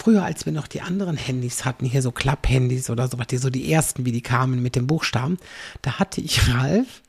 Früher, 0.00 0.22
als 0.22 0.46
wir 0.46 0.52
noch 0.52 0.68
die 0.68 0.80
anderen 0.80 1.16
Handys 1.16 1.64
hatten, 1.64 1.84
hier 1.84 2.02
so 2.02 2.12
Klapp-Handys 2.12 2.88
oder 2.88 3.08
sowas, 3.08 3.26
die 3.26 3.38
so 3.38 3.50
die 3.50 3.72
ersten, 3.72 4.06
wie 4.06 4.12
die 4.12 4.20
kamen 4.20 4.62
mit 4.62 4.76
dem 4.76 4.86
Buchstaben, 4.86 5.38
da 5.82 5.98
hatte 5.98 6.20
ich 6.20 6.54
Ralf 6.54 7.02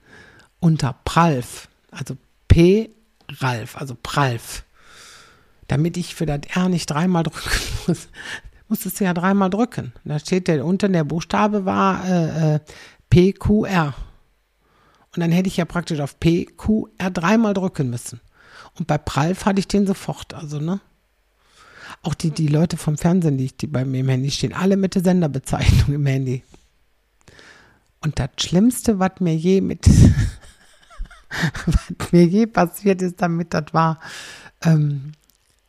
unter 0.59 0.95
Pralf, 1.05 1.69
also 1.91 2.17
P 2.47 2.89
Ralf, 3.29 3.77
also 3.77 3.95
Pralf. 4.01 4.63
Damit 5.69 5.97
ich 5.97 6.15
für 6.15 6.25
das 6.25 6.41
R 6.53 6.67
nicht 6.67 6.89
dreimal 6.89 7.23
drücken 7.23 7.61
muss, 7.87 8.09
musstest 8.67 8.99
du 8.99 9.05
ja 9.05 9.13
dreimal 9.13 9.49
drücken. 9.49 9.93
Da 10.03 10.19
steht 10.19 10.49
der 10.49 10.65
unten, 10.65 10.91
der 10.91 11.03
Buchstabe 11.05 11.63
war 11.63 12.05
äh, 12.05 12.55
äh, 12.55 12.59
PQR. 13.09 13.93
Und 15.15 15.21
dann 15.21 15.31
hätte 15.31 15.47
ich 15.47 15.57
ja 15.57 15.65
praktisch 15.65 15.99
auf 15.99 16.19
PQR 16.19 17.11
dreimal 17.11 17.53
drücken 17.53 17.89
müssen. 17.89 18.19
Und 18.77 18.87
bei 18.87 18.97
Pralf 18.97 19.45
hatte 19.45 19.59
ich 19.59 19.67
den 19.67 19.85
sofort, 19.85 20.33
also, 20.33 20.59
ne? 20.59 20.81
Auch 22.01 22.15
die, 22.15 22.31
die 22.31 22.47
Leute 22.47 22.77
vom 22.77 22.97
Fernsehen, 22.97 23.37
die, 23.37 23.51
die 23.55 23.67
bei 23.67 23.85
mir 23.85 23.99
im 23.99 24.09
Handy 24.09 24.31
stehen, 24.31 24.53
alle 24.53 24.75
mit 24.75 24.95
der 24.95 25.03
Senderbezeichnung 25.03 25.93
im 25.93 26.05
Handy. 26.05 26.43
Und 28.01 28.17
das 28.17 28.29
Schlimmste, 28.39 28.97
was 28.97 29.19
mir 29.19 29.35
je 29.35 29.61
mit, 29.61 29.87
was 31.65 32.11
mir 32.11 32.25
je 32.25 32.47
passiert 32.47 33.01
ist, 33.03 33.21
damit 33.21 33.53
das 33.53 33.65
war, 33.73 33.99
ähm, 34.63 35.11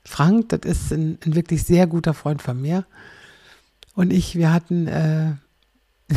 Frank, 0.04 0.48
das 0.50 0.60
ist 0.64 0.92
ein, 0.92 1.18
ein, 1.24 1.34
wirklich 1.34 1.62
sehr 1.64 1.86
guter 1.86 2.14
Freund 2.14 2.42
von 2.42 2.60
mir. 2.60 2.84
und 3.94 4.12
ich, 4.12 4.36
wir 4.36 4.52
hatten, 4.52 4.86
äh, 4.86 5.34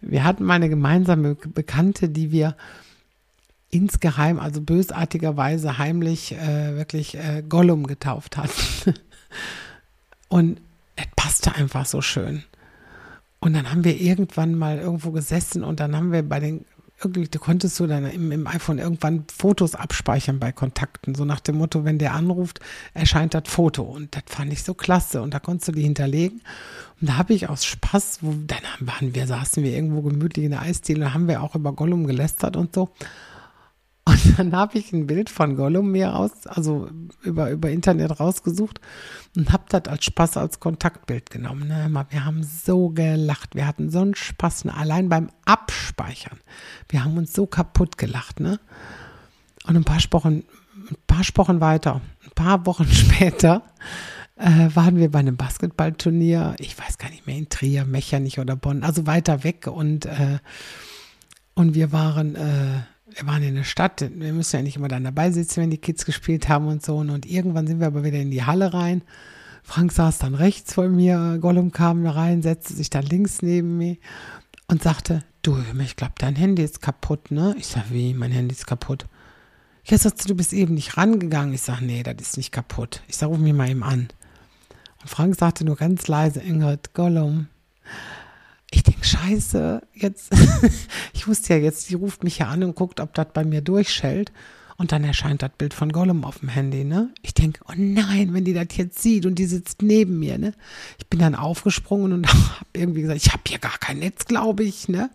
wir 0.00 0.24
hatten 0.24 0.44
meine 0.44 0.68
gemeinsame 0.68 1.34
Bekannte, 1.34 2.08
die 2.08 2.32
wir 2.32 2.56
insgeheim, 3.70 4.38
also 4.38 4.60
bösartigerweise 4.60 5.78
heimlich 5.78 6.32
äh, 6.32 6.76
wirklich 6.76 7.16
äh, 7.16 7.42
Gollum 7.48 7.86
getauft 7.86 8.36
hatten. 8.36 8.94
und 10.28 10.60
es 10.96 11.06
passte 11.16 11.54
einfach 11.54 11.86
so 11.86 12.02
schön. 12.02 12.42
Und 13.38 13.54
dann 13.54 13.70
haben 13.70 13.84
wir 13.84 13.98
irgendwann 13.98 14.54
mal 14.54 14.78
irgendwo 14.78 15.12
gesessen 15.12 15.64
und 15.64 15.80
dann 15.80 15.96
haben 15.96 16.12
wir 16.12 16.22
bei 16.22 16.40
den 16.40 16.64
du 17.02 17.38
konntest 17.38 17.80
du 17.80 17.86
dann 17.86 18.04
im, 18.10 18.30
im, 18.32 18.46
iPhone 18.46 18.78
irgendwann 18.78 19.24
Fotos 19.34 19.74
abspeichern 19.74 20.38
bei 20.38 20.52
Kontakten, 20.52 21.14
so 21.14 21.24
nach 21.24 21.40
dem 21.40 21.56
Motto, 21.56 21.84
wenn 21.84 21.98
der 21.98 22.14
anruft, 22.14 22.60
erscheint 22.94 23.34
das 23.34 23.44
Foto. 23.46 23.82
Und 23.82 24.14
das 24.14 24.22
fand 24.26 24.52
ich 24.52 24.62
so 24.62 24.74
klasse. 24.74 25.22
Und 25.22 25.32
da 25.32 25.38
konntest 25.38 25.68
du 25.68 25.72
die 25.72 25.82
hinterlegen. 25.82 26.42
Und 27.00 27.08
da 27.08 27.16
habe 27.16 27.32
ich 27.32 27.48
aus 27.48 27.64
Spaß, 27.64 28.18
wo, 28.20 28.34
dann 28.46 28.58
waren 28.80 29.14
wir, 29.14 29.26
saßen 29.26 29.64
wir 29.64 29.72
irgendwo 29.72 30.02
gemütlich 30.02 30.44
in 30.44 30.50
der 30.50 30.62
Eisdiele 30.62 31.06
und 31.06 31.14
haben 31.14 31.28
wir 31.28 31.42
auch 31.42 31.54
über 31.54 31.72
Gollum 31.72 32.06
gelästert 32.06 32.56
und 32.56 32.74
so. 32.74 32.90
Und 34.04 34.20
dann 34.38 34.54
habe 34.54 34.78
ich 34.78 34.92
ein 34.92 35.06
Bild 35.06 35.30
von 35.30 35.56
Gollum 35.56 35.92
mir 35.92 36.08
raus, 36.08 36.46
also 36.46 36.88
über, 37.22 37.50
über 37.50 37.70
Internet 37.70 38.18
rausgesucht 38.18 38.80
und 39.36 39.52
habe 39.52 39.64
das 39.68 39.84
als 39.86 40.04
Spaß 40.04 40.36
als 40.36 40.60
Kontaktbild 40.60 41.30
genommen. 41.30 41.68
Ne? 41.68 42.06
Wir 42.10 42.24
haben 42.24 42.42
so 42.42 42.90
gelacht. 42.90 43.54
Wir 43.54 43.66
hatten 43.66 43.90
so 43.90 44.00
einen 44.00 44.14
Spaß, 44.14 44.66
ne? 44.66 44.74
allein 44.74 45.08
beim 45.08 45.30
Abspeichern. 45.44 46.38
Wir 46.88 47.04
haben 47.04 47.16
uns 47.16 47.32
so 47.32 47.46
kaputt 47.46 47.98
gelacht. 47.98 48.40
Ne? 48.40 48.58
Und 49.66 49.76
ein 49.76 49.84
paar 49.84 50.00
Wochen, 50.12 50.44
ein 50.90 50.96
paar 51.06 51.24
Wochen 51.34 51.60
weiter, 51.60 52.00
ein 52.24 52.32
paar 52.34 52.66
Wochen 52.66 52.86
später, 52.90 53.62
äh, 54.36 54.74
waren 54.74 54.96
wir 54.96 55.10
bei 55.10 55.18
einem 55.18 55.36
Basketballturnier. 55.36 56.56
Ich 56.58 56.78
weiß 56.78 56.96
gar 56.96 57.10
nicht 57.10 57.26
mehr, 57.26 57.36
in 57.36 57.50
Trier, 57.50 57.84
Mechernich 57.84 58.38
oder 58.40 58.56
Bonn, 58.56 58.82
also 58.82 59.06
weiter 59.06 59.44
weg. 59.44 59.66
Und, 59.66 60.06
äh, 60.06 60.38
und 61.54 61.74
wir 61.74 61.92
waren. 61.92 62.34
Äh, 62.36 62.80
wir 63.14 63.26
waren 63.26 63.42
in 63.42 63.54
der 63.54 63.64
Stadt, 63.64 64.00
wir 64.00 64.32
müssen 64.32 64.56
ja 64.56 64.62
nicht 64.62 64.76
immer 64.76 64.88
dann 64.88 65.04
dabei 65.04 65.30
sitzen, 65.30 65.62
wenn 65.62 65.70
die 65.70 65.78
Kids 65.78 66.04
gespielt 66.04 66.48
haben 66.48 66.66
und 66.68 66.84
so. 66.84 66.96
Und 66.96 67.26
irgendwann 67.26 67.66
sind 67.66 67.80
wir 67.80 67.86
aber 67.86 68.04
wieder 68.04 68.18
in 68.18 68.30
die 68.30 68.44
Halle 68.44 68.72
rein. 68.72 69.02
Frank 69.62 69.92
saß 69.92 70.18
dann 70.18 70.34
rechts 70.34 70.74
von 70.74 70.94
mir, 70.94 71.38
Gollum 71.40 71.70
kam 71.72 72.02
da 72.04 72.12
rein, 72.12 72.42
setzte 72.42 72.74
sich 72.74 72.90
dann 72.90 73.04
links 73.04 73.42
neben 73.42 73.78
mir 73.78 73.96
und 74.68 74.82
sagte, 74.82 75.22
du, 75.42 75.56
ich 75.80 75.96
glaube, 75.96 76.14
dein 76.18 76.36
Handy 76.36 76.62
ist 76.62 76.80
kaputt, 76.80 77.30
ne? 77.30 77.54
Ich 77.58 77.66
sag, 77.66 77.90
wie, 77.90 78.14
mein 78.14 78.32
Handy 78.32 78.54
ist 78.54 78.66
kaputt. 78.66 79.06
Ja, 79.84 79.98
sagst 79.98 80.24
du, 80.24 80.28
du 80.28 80.34
bist 80.34 80.52
eben 80.52 80.74
nicht 80.74 80.96
rangegangen. 80.96 81.54
Ich 81.54 81.62
sag, 81.62 81.80
nee, 81.80 82.02
das 82.02 82.14
ist 82.20 82.36
nicht 82.36 82.52
kaputt. 82.52 83.02
Ich 83.08 83.16
sag, 83.16 83.28
ruf 83.28 83.38
mich 83.38 83.52
mal 83.52 83.68
eben 83.68 83.82
an. 83.82 84.08
Und 85.00 85.08
Frank 85.08 85.36
sagte 85.36 85.64
nur 85.64 85.76
ganz 85.76 86.06
leise, 86.08 86.40
Ingrid, 86.40 86.94
Gollum, 86.94 87.48
ich 88.70 88.82
denke, 88.82 89.04
scheiße, 89.04 89.82
jetzt, 89.94 90.32
ich 91.12 91.26
wusste 91.26 91.54
ja 91.54 91.60
jetzt, 91.60 91.90
die 91.90 91.94
ruft 91.94 92.24
mich 92.24 92.38
ja 92.38 92.48
an 92.48 92.62
und 92.62 92.76
guckt, 92.76 93.00
ob 93.00 93.14
das 93.14 93.28
bei 93.32 93.44
mir 93.44 93.60
durchschellt. 93.60 94.32
Und 94.76 94.92
dann 94.92 95.04
erscheint 95.04 95.42
das 95.42 95.50
Bild 95.58 95.74
von 95.74 95.92
Gollum 95.92 96.24
auf 96.24 96.38
dem 96.38 96.48
Handy, 96.48 96.84
ne? 96.84 97.12
Ich 97.20 97.34
denke, 97.34 97.60
oh 97.68 97.74
nein, 97.76 98.32
wenn 98.32 98.46
die 98.46 98.54
das 98.54 98.68
jetzt 98.76 99.02
sieht 99.02 99.26
und 99.26 99.34
die 99.34 99.44
sitzt 99.44 99.82
neben 99.82 100.18
mir, 100.18 100.38
ne? 100.38 100.54
Ich 100.98 101.06
bin 101.06 101.20
dann 101.20 101.34
aufgesprungen 101.34 102.14
und 102.14 102.26
habe 102.32 102.64
irgendwie 102.72 103.02
gesagt, 103.02 103.20
ich 103.22 103.30
habe 103.30 103.42
hier 103.46 103.58
gar 103.58 103.76
kein 103.76 103.98
Netz, 103.98 104.24
glaube 104.24 104.62
ich, 104.62 104.88
ne? 104.88 105.10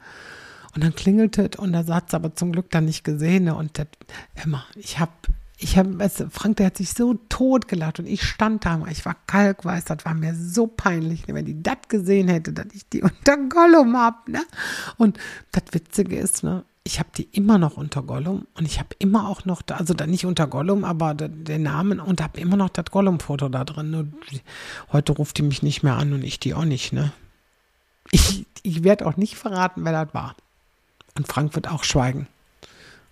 Und 0.75 0.83
dann 0.83 0.93
klingelte 0.93 1.49
es 1.51 1.57
und 1.57 1.73
da 1.73 1.83
hat 1.87 2.09
es 2.09 2.13
aber 2.13 2.35
zum 2.35 2.51
Glück 2.51 2.69
dann 2.69 2.85
nicht 2.85 3.03
gesehen, 3.03 3.45
ne? 3.45 3.55
Und 3.55 3.79
das, 3.79 3.87
immer, 4.43 4.63
ich 4.75 4.99
habe 4.99 5.13
ich 5.65 5.79
habe, 5.79 5.97
weißt 5.97 6.25
Frank, 6.29 6.57
der 6.57 6.67
hat 6.67 6.77
sich 6.77 6.91
so 6.91 7.15
tot 7.27 7.67
gelacht 7.67 7.97
und 7.97 8.05
ich 8.05 8.23
stand 8.23 8.65
da, 8.65 8.79
ich 8.91 9.03
war 9.03 9.15
kalkweiß, 9.25 9.85
das 9.85 10.05
war 10.05 10.13
mir 10.13 10.35
so 10.35 10.67
peinlich, 10.67 11.27
ne, 11.27 11.33
wenn 11.33 11.45
die 11.45 11.63
das 11.63 11.77
gesehen 11.87 12.27
hätte, 12.27 12.53
dass 12.53 12.67
ich 12.71 12.87
die 12.87 13.01
unter 13.01 13.35
Gollum 13.49 13.97
habe, 13.97 14.31
ne? 14.31 14.43
Und 14.97 15.17
das 15.51 15.63
Witzige 15.71 16.17
ist, 16.17 16.43
ne, 16.43 16.63
ich 16.83 16.99
habe 16.99 17.09
die 17.17 17.27
immer 17.31 17.57
noch 17.57 17.77
unter 17.77 18.03
Gollum 18.03 18.45
und 18.53 18.67
ich 18.67 18.77
habe 18.77 18.89
immer 18.99 19.27
auch 19.27 19.45
noch, 19.45 19.63
also 19.69 19.95
da 19.95 20.05
nicht 20.05 20.27
unter 20.27 20.45
Gollum, 20.45 20.83
aber 20.83 21.15
den 21.15 21.63
Namen 21.63 21.99
und 21.99 22.21
habe 22.21 22.39
immer 22.39 22.57
noch 22.57 22.69
das 22.69 22.85
Gollum-Foto 22.91 23.49
da 23.49 23.63
drin. 23.63 23.89
Nur 23.89 24.07
heute 24.91 25.13
ruft 25.13 25.39
die 25.39 25.41
mich 25.41 25.63
nicht 25.63 25.81
mehr 25.81 25.95
an 25.95 26.13
und 26.13 26.23
ich 26.23 26.39
die 26.39 26.53
auch 26.53 26.65
nicht, 26.65 26.93
ne? 26.93 27.11
Ich, 28.11 28.45
ich 28.61 28.83
werde 28.83 29.07
auch 29.07 29.17
nicht 29.17 29.35
verraten, 29.35 29.83
wer 29.83 30.05
das 30.05 30.13
war. 30.13 30.35
Und 31.15 31.27
Frank 31.27 31.55
wird 31.55 31.71
auch 31.71 31.83
schweigen. 31.83 32.27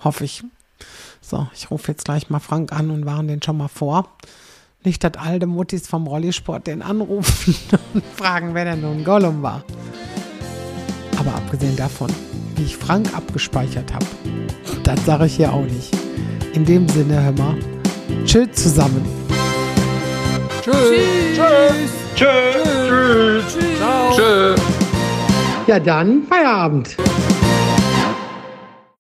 Hoffe 0.04 0.26
ich. 0.26 0.44
So, 1.34 1.48
ich 1.56 1.72
rufe 1.72 1.92
jetzt 1.92 2.06
gleich 2.06 2.30
mal 2.30 2.38
Frank 2.38 2.72
an 2.72 2.92
und 2.92 3.08
warne 3.08 3.30
den 3.30 3.42
schon 3.42 3.58
mal 3.58 3.68
vor. 3.68 4.08
Nicht, 4.84 5.04
dass 5.04 5.14
alte 5.18 5.48
Muttis 5.48 5.88
vom 5.88 6.06
Rollisport 6.06 6.68
den 6.68 6.84
anrufen 6.84 7.56
und 7.96 8.04
fragen, 8.16 8.54
wer 8.54 8.66
denn 8.66 8.82
nun 8.82 9.04
Gollum 9.04 9.42
war. 9.42 9.64
Aber 11.18 11.34
abgesehen 11.34 11.76
davon, 11.76 12.12
wie 12.56 12.62
ich 12.66 12.78
Frank 12.78 13.12
abgespeichert 13.18 13.92
habe, 13.92 14.06
das 14.84 15.04
sage 15.08 15.26
ich 15.26 15.38
hier 15.38 15.52
auch 15.52 15.64
nicht. 15.64 15.98
In 16.54 16.66
dem 16.66 16.88
Sinne, 16.88 17.24
hör 17.24 17.32
mal, 17.32 17.58
tschüss 18.26 18.52
zusammen. 18.52 19.04
Tschüss. 20.62 20.76
Tschüss. 21.34 21.92
Tschüss. 22.16 22.28
Tschüss. 22.88 23.44
Tschüss. 23.56 24.16
Tschüss. 24.16 24.62
Ja, 25.66 25.80
dann 25.80 26.28
Feierabend. 26.28 26.96